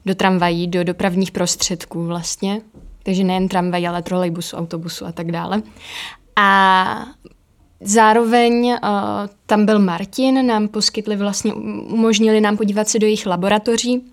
do 0.05 0.15
tramvají, 0.15 0.67
do 0.67 0.83
dopravních 0.83 1.31
prostředků 1.31 2.05
vlastně. 2.05 2.61
Takže 3.03 3.23
nejen 3.23 3.47
tramvaj, 3.47 3.87
ale 3.87 4.01
trolejbusu, 4.01 4.57
autobusu 4.57 5.05
a 5.05 5.11
tak 5.11 5.31
dále. 5.31 5.61
A 6.35 7.05
Zároveň 7.81 8.65
uh, 8.65 8.77
tam 9.45 9.65
byl 9.65 9.79
Martin, 9.79 10.47
nám 10.47 10.67
poskytli 10.67 11.15
vlastně, 11.15 11.53
umožnili 11.53 12.41
nám 12.41 12.57
podívat 12.57 12.87
se 12.87 12.99
do 12.99 13.05
jejich 13.05 13.25
laboratoří, 13.25 14.03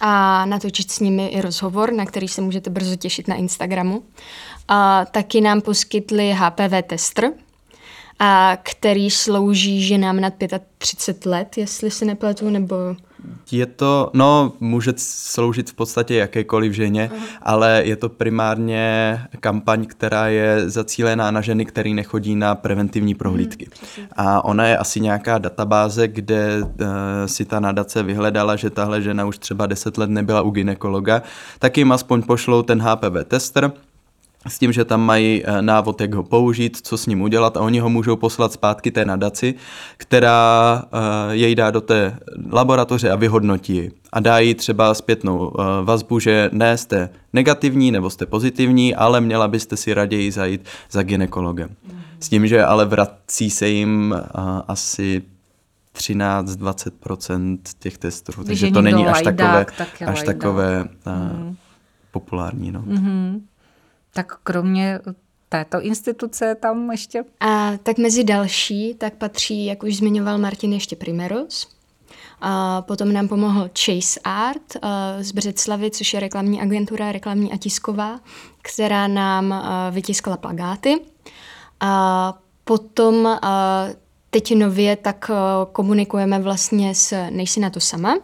a 0.00 0.44
natočit 0.46 0.90
s 0.90 1.00
nimi 1.00 1.26
i 1.26 1.40
rozhovor, 1.40 1.92
na 1.92 2.06
který 2.06 2.28
se 2.28 2.40
můžete 2.40 2.70
brzo 2.70 2.96
těšit 2.96 3.28
na 3.28 3.34
Instagramu. 3.34 4.02
A 4.68 5.04
taky 5.04 5.40
nám 5.40 5.60
poskytli 5.60 6.32
HPV 6.32 6.82
tester, 6.86 7.32
a 8.18 8.58
který 8.62 9.10
slouží 9.10 9.82
ženám 9.82 10.20
nad 10.20 10.34
35 10.78 11.30
let, 11.30 11.58
jestli 11.58 11.90
si 11.90 12.04
nepletu, 12.04 12.50
nebo 12.50 12.76
je 13.50 13.66
to, 13.66 14.10
no, 14.14 14.52
může 14.60 14.92
sloužit 14.96 15.70
v 15.70 15.74
podstatě 15.74 16.14
jakékoliv 16.14 16.72
ženě, 16.72 17.10
uh-huh. 17.12 17.22
ale 17.42 17.82
je 17.84 17.96
to 17.96 18.08
primárně 18.08 19.20
kampaň, 19.40 19.86
která 19.86 20.28
je 20.28 20.70
zacílená 20.70 21.30
na 21.30 21.40
ženy, 21.40 21.66
které 21.66 21.90
nechodí 21.90 22.36
na 22.36 22.54
preventivní 22.54 23.14
prohlídky. 23.14 23.66
Uh-huh. 23.66 24.06
A 24.16 24.44
ona 24.44 24.66
je 24.66 24.78
asi 24.78 25.00
nějaká 25.00 25.38
databáze, 25.38 26.08
kde 26.08 26.62
uh, 26.62 26.68
si 27.26 27.44
ta 27.44 27.60
nadace 27.60 28.02
vyhledala, 28.02 28.56
že 28.56 28.70
tahle 28.70 29.02
žena 29.02 29.24
už 29.24 29.38
třeba 29.38 29.66
10 29.66 29.98
let 29.98 30.10
nebyla 30.10 30.42
u 30.42 30.50
ginekologa, 30.50 31.22
tak 31.58 31.78
jim 31.78 31.92
aspoň 31.92 32.22
pošlou 32.22 32.62
ten 32.62 32.82
HPV 32.82 33.24
tester, 33.24 33.72
s 34.48 34.58
tím, 34.58 34.72
že 34.72 34.84
tam 34.84 35.00
mají 35.00 35.42
eh, 35.44 35.62
návod, 35.62 36.00
jak 36.00 36.14
ho 36.14 36.22
použít, 36.22 36.78
co 36.82 36.98
s 36.98 37.06
ním 37.06 37.22
udělat 37.22 37.56
a 37.56 37.60
oni 37.60 37.78
ho 37.78 37.88
můžou 37.88 38.16
poslat 38.16 38.52
zpátky 38.52 38.90
té 38.90 39.04
nadaci, 39.04 39.54
která 39.96 40.82
eh, 40.84 41.34
jej 41.36 41.54
dá 41.54 41.70
do 41.70 41.80
té 41.80 42.18
laboratoře 42.52 43.10
a 43.10 43.16
vyhodnotí 43.16 43.76
ji. 43.76 43.92
A 44.12 44.20
dá 44.20 44.38
jí 44.38 44.54
třeba 44.54 44.94
zpětnou 44.94 45.52
eh, 45.58 45.62
vazbu, 45.84 46.18
že 46.18 46.50
ne 46.52 46.78
jste 46.78 47.10
negativní 47.32 47.90
nebo 47.90 48.10
jste 48.10 48.26
pozitivní, 48.26 48.94
ale 48.94 49.20
měla 49.20 49.48
byste 49.48 49.76
si 49.76 49.94
raději 49.94 50.32
zajít 50.32 50.64
za 50.90 51.02
ginekologem. 51.02 51.70
S 52.20 52.28
tím, 52.28 52.46
že 52.46 52.64
ale 52.64 52.84
vrací 52.84 53.50
se 53.50 53.68
jim 53.68 54.14
asi 54.68 55.22
13-20% 55.96 57.58
těch 57.78 57.98
testů, 57.98 58.44
takže 58.44 58.70
to 58.70 58.82
není 58.82 59.06
až 59.06 59.22
takové, 59.22 59.66
až 60.06 60.22
takové 60.22 60.84
mm. 60.84 61.56
populární. 62.10 62.72
No. 62.72 62.80
Mm-hmm. 62.80 63.40
Tak 64.16 64.36
kromě 64.42 65.00
této 65.48 65.80
instituce 65.80 66.54
tam 66.54 66.90
ještě? 66.90 67.24
A 67.40 67.72
tak 67.82 67.98
mezi 67.98 68.24
další, 68.24 68.94
tak 68.94 69.14
patří, 69.14 69.66
jak 69.66 69.82
už 69.82 69.96
zmiňoval 69.96 70.38
Martin, 70.38 70.72
ještě 70.72 70.96
Primeros. 70.96 71.68
A 72.40 72.82
potom 72.82 73.12
nám 73.12 73.28
pomohl 73.28 73.70
Chase 73.84 74.20
Art 74.24 74.76
z 75.20 75.32
Břeclavy, 75.32 75.90
což 75.90 76.14
je 76.14 76.20
reklamní 76.20 76.60
agentura, 76.60 77.12
reklamní 77.12 77.52
a 77.52 77.56
tisková, 77.56 78.20
která 78.62 79.06
nám 79.08 79.64
vytiskla 79.90 80.36
plagáty. 80.36 81.00
A 81.80 82.34
potom 82.64 83.38
teď 84.30 84.54
nově 84.54 84.96
tak 84.96 85.30
komunikujeme 85.72 86.38
vlastně 86.38 86.94
s 86.94 87.28
Nejsi 87.30 87.60
na 87.60 87.70
to 87.70 87.80
sama, 87.80 88.16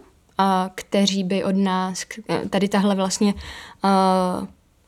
kteří 0.74 1.24
by 1.24 1.44
od 1.44 1.56
nás, 1.56 2.04
tady 2.50 2.68
tahle 2.68 2.94
vlastně 2.94 3.34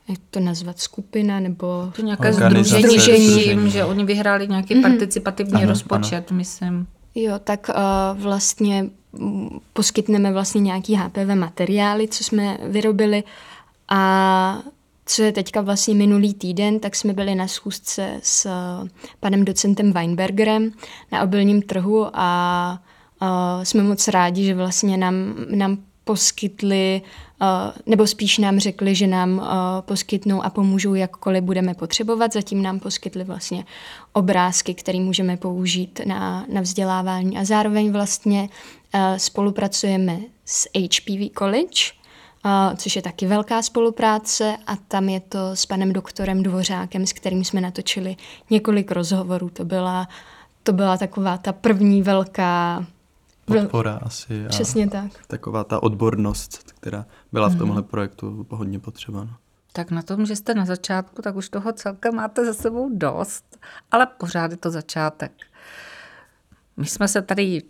jak 0.09 0.19
to 0.31 0.41
nazvat, 0.41 0.79
skupina 0.79 1.41
nebo 1.41 1.93
to 1.97 2.03
nějaké 2.03 2.33
združení, 2.33 3.71
že 3.71 3.85
oni 3.85 4.05
vyhráli 4.05 4.49
nějaký 4.49 4.75
mm-hmm. 4.75 4.83
participativní 4.83 5.63
ano, 5.63 5.67
rozpočet, 5.67 6.31
ano. 6.31 6.39
myslím. 6.39 6.87
Jo, 7.15 7.35
tak 7.45 7.69
uh, 7.69 8.23
vlastně 8.23 8.91
poskytneme 9.73 10.33
vlastně 10.33 10.61
nějaký 10.61 10.95
HPV 10.95 11.35
materiály, 11.35 12.09
co 12.09 12.25
jsme 12.25 12.59
vyrobili 12.63 13.25
a 13.89 14.59
co 15.07 15.23
je 15.23 15.33
teďka 15.33 15.61
vlastně 15.61 15.95
minulý 15.95 16.35
týden, 16.35 16.81
tak 16.81 16.97
jsme 16.97 17.13
byli 17.13 17.35
na 17.35 17.49
schůzce 17.49 18.21
s 18.23 18.47
uh, 18.47 18.89
panem 19.21 19.45
docentem 19.45 19.93
Weinbergerem 19.93 20.71
na 21.13 21.23
obilním 21.23 21.63
trhu 21.63 22.07
a 22.13 22.79
uh, 23.23 23.29
jsme 23.63 23.83
moc 23.83 24.09
rádi, 24.09 24.45
že 24.45 24.55
vlastně 24.55 24.97
nám, 24.97 25.35
nám 25.51 25.79
poskytli, 26.05 27.03
eh, 27.43 27.47
nebo 27.87 28.07
spíš 28.07 28.39
nám 28.39 28.59
řekli, 28.59 28.95
že 28.95 29.07
nám 29.07 29.41
eh, 29.41 29.83
poskytnou 29.83 30.43
a 30.43 30.51
pomůžou 30.51 30.95
jakkoliv 30.95 31.45
budeme 31.45 31.75
potřebovat. 31.75 32.33
Zatím 32.33 32.63
nám 32.63 32.81
poskytli 32.81 33.25
vlastně 33.25 33.65
obrázky, 34.13 34.75
které 34.75 35.01
můžeme 35.01 35.37
použít 35.37 36.01
na, 36.07 36.47
na 36.53 36.61
vzdělávání. 36.61 37.39
A 37.39 37.45
zároveň 37.45 37.93
vlastně 37.93 38.49
eh, 38.93 39.19
spolupracujeme 39.19 40.19
s 40.45 40.69
HPV 40.77 41.39
College, 41.39 41.93
což 42.77 42.97
je 42.97 43.03
taky 43.03 43.27
velká 43.27 43.63
spolupráce 43.63 44.57
a 44.67 44.77
tam 44.77 45.09
je 45.09 45.21
to 45.21 45.57
s 45.57 45.67
panem 45.67 45.93
doktorem 45.93 46.43
Dvořákem, 46.43 47.07
s 47.07 47.13
kterým 47.13 47.45
jsme 47.45 47.61
natočili 47.61 48.17
několik 48.51 48.91
rozhovorů. 48.91 49.49
To 49.49 49.65
byla, 49.65 50.09
to 50.63 50.73
byla 50.73 50.97
taková 50.97 51.39
ta 51.39 51.53
první 51.53 52.03
velká 52.03 52.87
podpora 53.45 54.01
asi. 54.03 54.45
Přesně 54.49 54.91
tak. 54.91 55.11
Taková 55.27 55.65
ta 55.65 55.83
odbornost, 55.83 56.73
která 56.73 57.07
byla 57.33 57.49
v 57.49 57.51
mhm. 57.51 57.59
tomhle 57.59 57.83
projektu 57.83 58.47
hodně 58.51 58.79
potřeba. 58.79 59.25
No. 59.25 59.37
Tak 59.73 59.91
na 59.91 60.03
tom, 60.03 60.27
že 60.27 60.37
jste 60.37 60.55
na 60.55 60.65
začátku, 60.65 61.23
tak 61.23 61.37
už 61.37 61.49
toho 61.49 61.73
celkem 61.73 62.15
máte 62.15 62.45
za 62.45 62.55
sebou 62.55 62.91
dost, 62.93 63.59
ale 63.91 64.07
pořád 64.07 64.51
je 64.51 64.57
to 64.57 64.71
začátek. 64.71 65.33
My 66.77 66.87
jsme 66.87 67.09
se 67.09 67.23
tady 67.23 67.63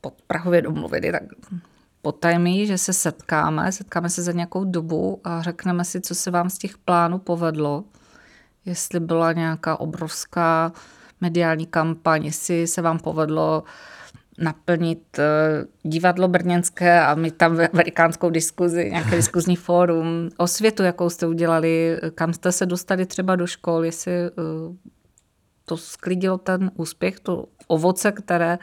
pod 0.00 0.14
Prahově 0.26 0.62
domluvili, 0.62 1.12
tak 1.12 1.22
potajmí, 2.02 2.66
že 2.66 2.78
se 2.78 2.92
setkáme, 2.92 3.72
setkáme 3.72 4.10
se 4.10 4.22
za 4.22 4.32
nějakou 4.32 4.64
dobu 4.64 5.20
a 5.24 5.42
řekneme 5.42 5.84
si, 5.84 6.00
co 6.00 6.14
se 6.14 6.30
vám 6.30 6.50
z 6.50 6.58
těch 6.58 6.78
plánů 6.78 7.18
povedlo, 7.18 7.84
jestli 8.64 9.00
byla 9.00 9.32
nějaká 9.32 9.80
obrovská 9.80 10.72
mediální 11.20 11.66
kampaň, 11.66 12.24
jestli 12.24 12.66
se 12.66 12.82
vám 12.82 12.98
povedlo 12.98 13.64
naplnit 14.40 15.18
eh, 15.18 15.24
divadlo 15.82 16.28
brněnské 16.28 17.00
a 17.00 17.14
mít 17.14 17.36
tam 17.36 17.56
velikánskou 17.72 18.30
diskuzi, 18.30 18.90
nějaké 18.90 19.16
diskuzní 19.16 19.56
fórum, 19.56 20.28
o 20.36 20.46
světu, 20.46 20.82
jakou 20.82 21.10
jste 21.10 21.26
udělali, 21.26 22.00
kam 22.14 22.32
jste 22.32 22.52
se 22.52 22.66
dostali 22.66 23.06
třeba 23.06 23.36
do 23.36 23.46
škol, 23.46 23.84
jestli 23.84 24.12
eh, 24.12 24.30
to 25.64 25.76
sklidilo 25.76 26.38
ten 26.38 26.70
úspěch, 26.74 27.20
to 27.20 27.46
ovoce, 27.66 28.12
které 28.12 28.58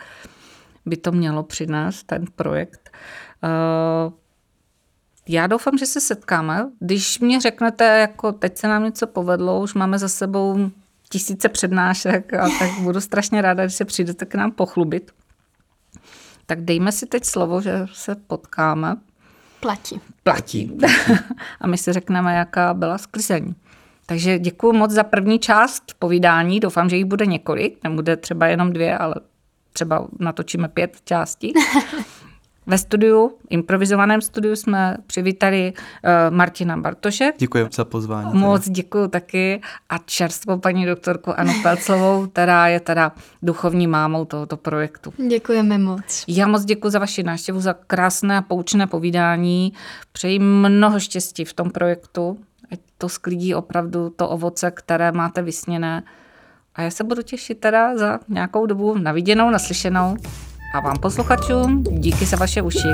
by 0.85 0.97
to 0.97 1.11
mělo 1.11 1.43
přinést, 1.43 2.03
ten 2.03 2.25
projekt. 2.35 2.89
Eh, 3.43 4.11
já 5.29 5.47
doufám, 5.47 5.77
že 5.77 5.85
se 5.85 6.01
setkáme. 6.01 6.69
Když 6.79 7.19
mě 7.19 7.41
řeknete, 7.41 7.99
jako 7.99 8.31
teď 8.31 8.57
se 8.57 8.67
nám 8.67 8.83
něco 8.83 9.07
povedlo, 9.07 9.61
už 9.61 9.73
máme 9.73 9.99
za 9.99 10.07
sebou 10.07 10.69
tisíce 11.09 11.49
přednášek, 11.49 12.33
a 12.33 12.49
tak 12.59 12.79
budu 12.81 13.01
strašně 13.01 13.41
ráda, 13.41 13.63
když 13.63 13.75
se 13.75 13.85
přijdete 13.85 14.25
k 14.25 14.35
nám 14.35 14.51
pochlubit. 14.51 15.11
Tak 16.49 16.61
dejme 16.61 16.91
si 16.91 17.05
teď 17.05 17.25
slovo, 17.25 17.61
že 17.61 17.85
se 17.93 18.15
potkáme. 18.15 18.95
Platí. 19.59 20.01
Platí. 20.23 20.77
a 21.61 21.67
my 21.67 21.77
si 21.77 21.93
řekneme, 21.93 22.35
jaká 22.35 22.73
byla 22.73 22.97
sklizení. 22.97 23.55
Takže 24.05 24.39
děkuji 24.39 24.73
moc 24.73 24.91
za 24.91 25.03
první 25.03 25.39
část 25.39 25.83
povídání. 25.99 26.59
Doufám, 26.59 26.89
že 26.89 26.95
jich 26.95 27.05
bude 27.05 27.25
několik. 27.25 27.83
Nebude 27.83 28.17
třeba 28.17 28.47
jenom 28.47 28.73
dvě, 28.73 28.97
ale 28.97 29.15
třeba 29.73 30.07
natočíme 30.19 30.67
pět 30.67 31.01
částí. 31.03 31.53
Ve 32.67 32.77
studiu, 32.77 33.31
improvizovaném 33.49 34.21
studiu, 34.21 34.55
jsme 34.55 34.97
přivítali 35.07 35.73
uh, 35.73 36.35
Martina 36.35 36.77
Bartoše. 36.77 37.33
Děkuji 37.37 37.69
za 37.73 37.85
pozvání. 37.85 38.39
Moc 38.39 38.69
děkuji 38.69 39.07
taky 39.07 39.61
a 39.89 39.97
čerstvou 39.97 40.57
paní 40.57 40.85
doktorku 40.85 41.39
Anu 41.39 41.53
Pelclovou, 41.63 42.27
která 42.27 42.67
je 42.67 42.79
teda 42.79 43.11
duchovní 43.41 43.87
mámou 43.87 44.25
tohoto 44.25 44.57
projektu. 44.57 45.13
Děkujeme 45.27 45.77
moc. 45.77 46.23
Já 46.27 46.47
moc 46.47 46.65
děkuji 46.65 46.89
za 46.89 46.99
vaši 46.99 47.23
návštěvu, 47.23 47.59
za 47.59 47.73
krásné 47.73 48.37
a 48.37 48.41
poučné 48.41 48.87
povídání. 48.87 49.73
Přeji 50.11 50.39
mnoho 50.39 50.99
štěstí 50.99 51.45
v 51.45 51.53
tom 51.53 51.69
projektu, 51.69 52.37
ať 52.71 52.79
to 52.97 53.09
sklidí 53.09 53.55
opravdu 53.55 54.09
to 54.09 54.29
ovoce, 54.29 54.71
které 54.71 55.11
máte 55.11 55.41
vysněné. 55.41 56.03
A 56.75 56.81
já 56.81 56.91
se 56.91 57.03
budu 57.03 57.21
těšit 57.21 57.59
teda 57.59 57.97
za 57.97 58.19
nějakou 58.27 58.65
dobu 58.65 58.97
na 58.97 59.11
viděnou, 59.11 59.49
naslyšenou. 59.49 60.17
A 60.77 60.79
vám 60.79 60.97
posluchačům 60.97 61.83
díky 61.83 62.25
za 62.25 62.37
vaše 62.37 62.61
uši. 62.61 62.87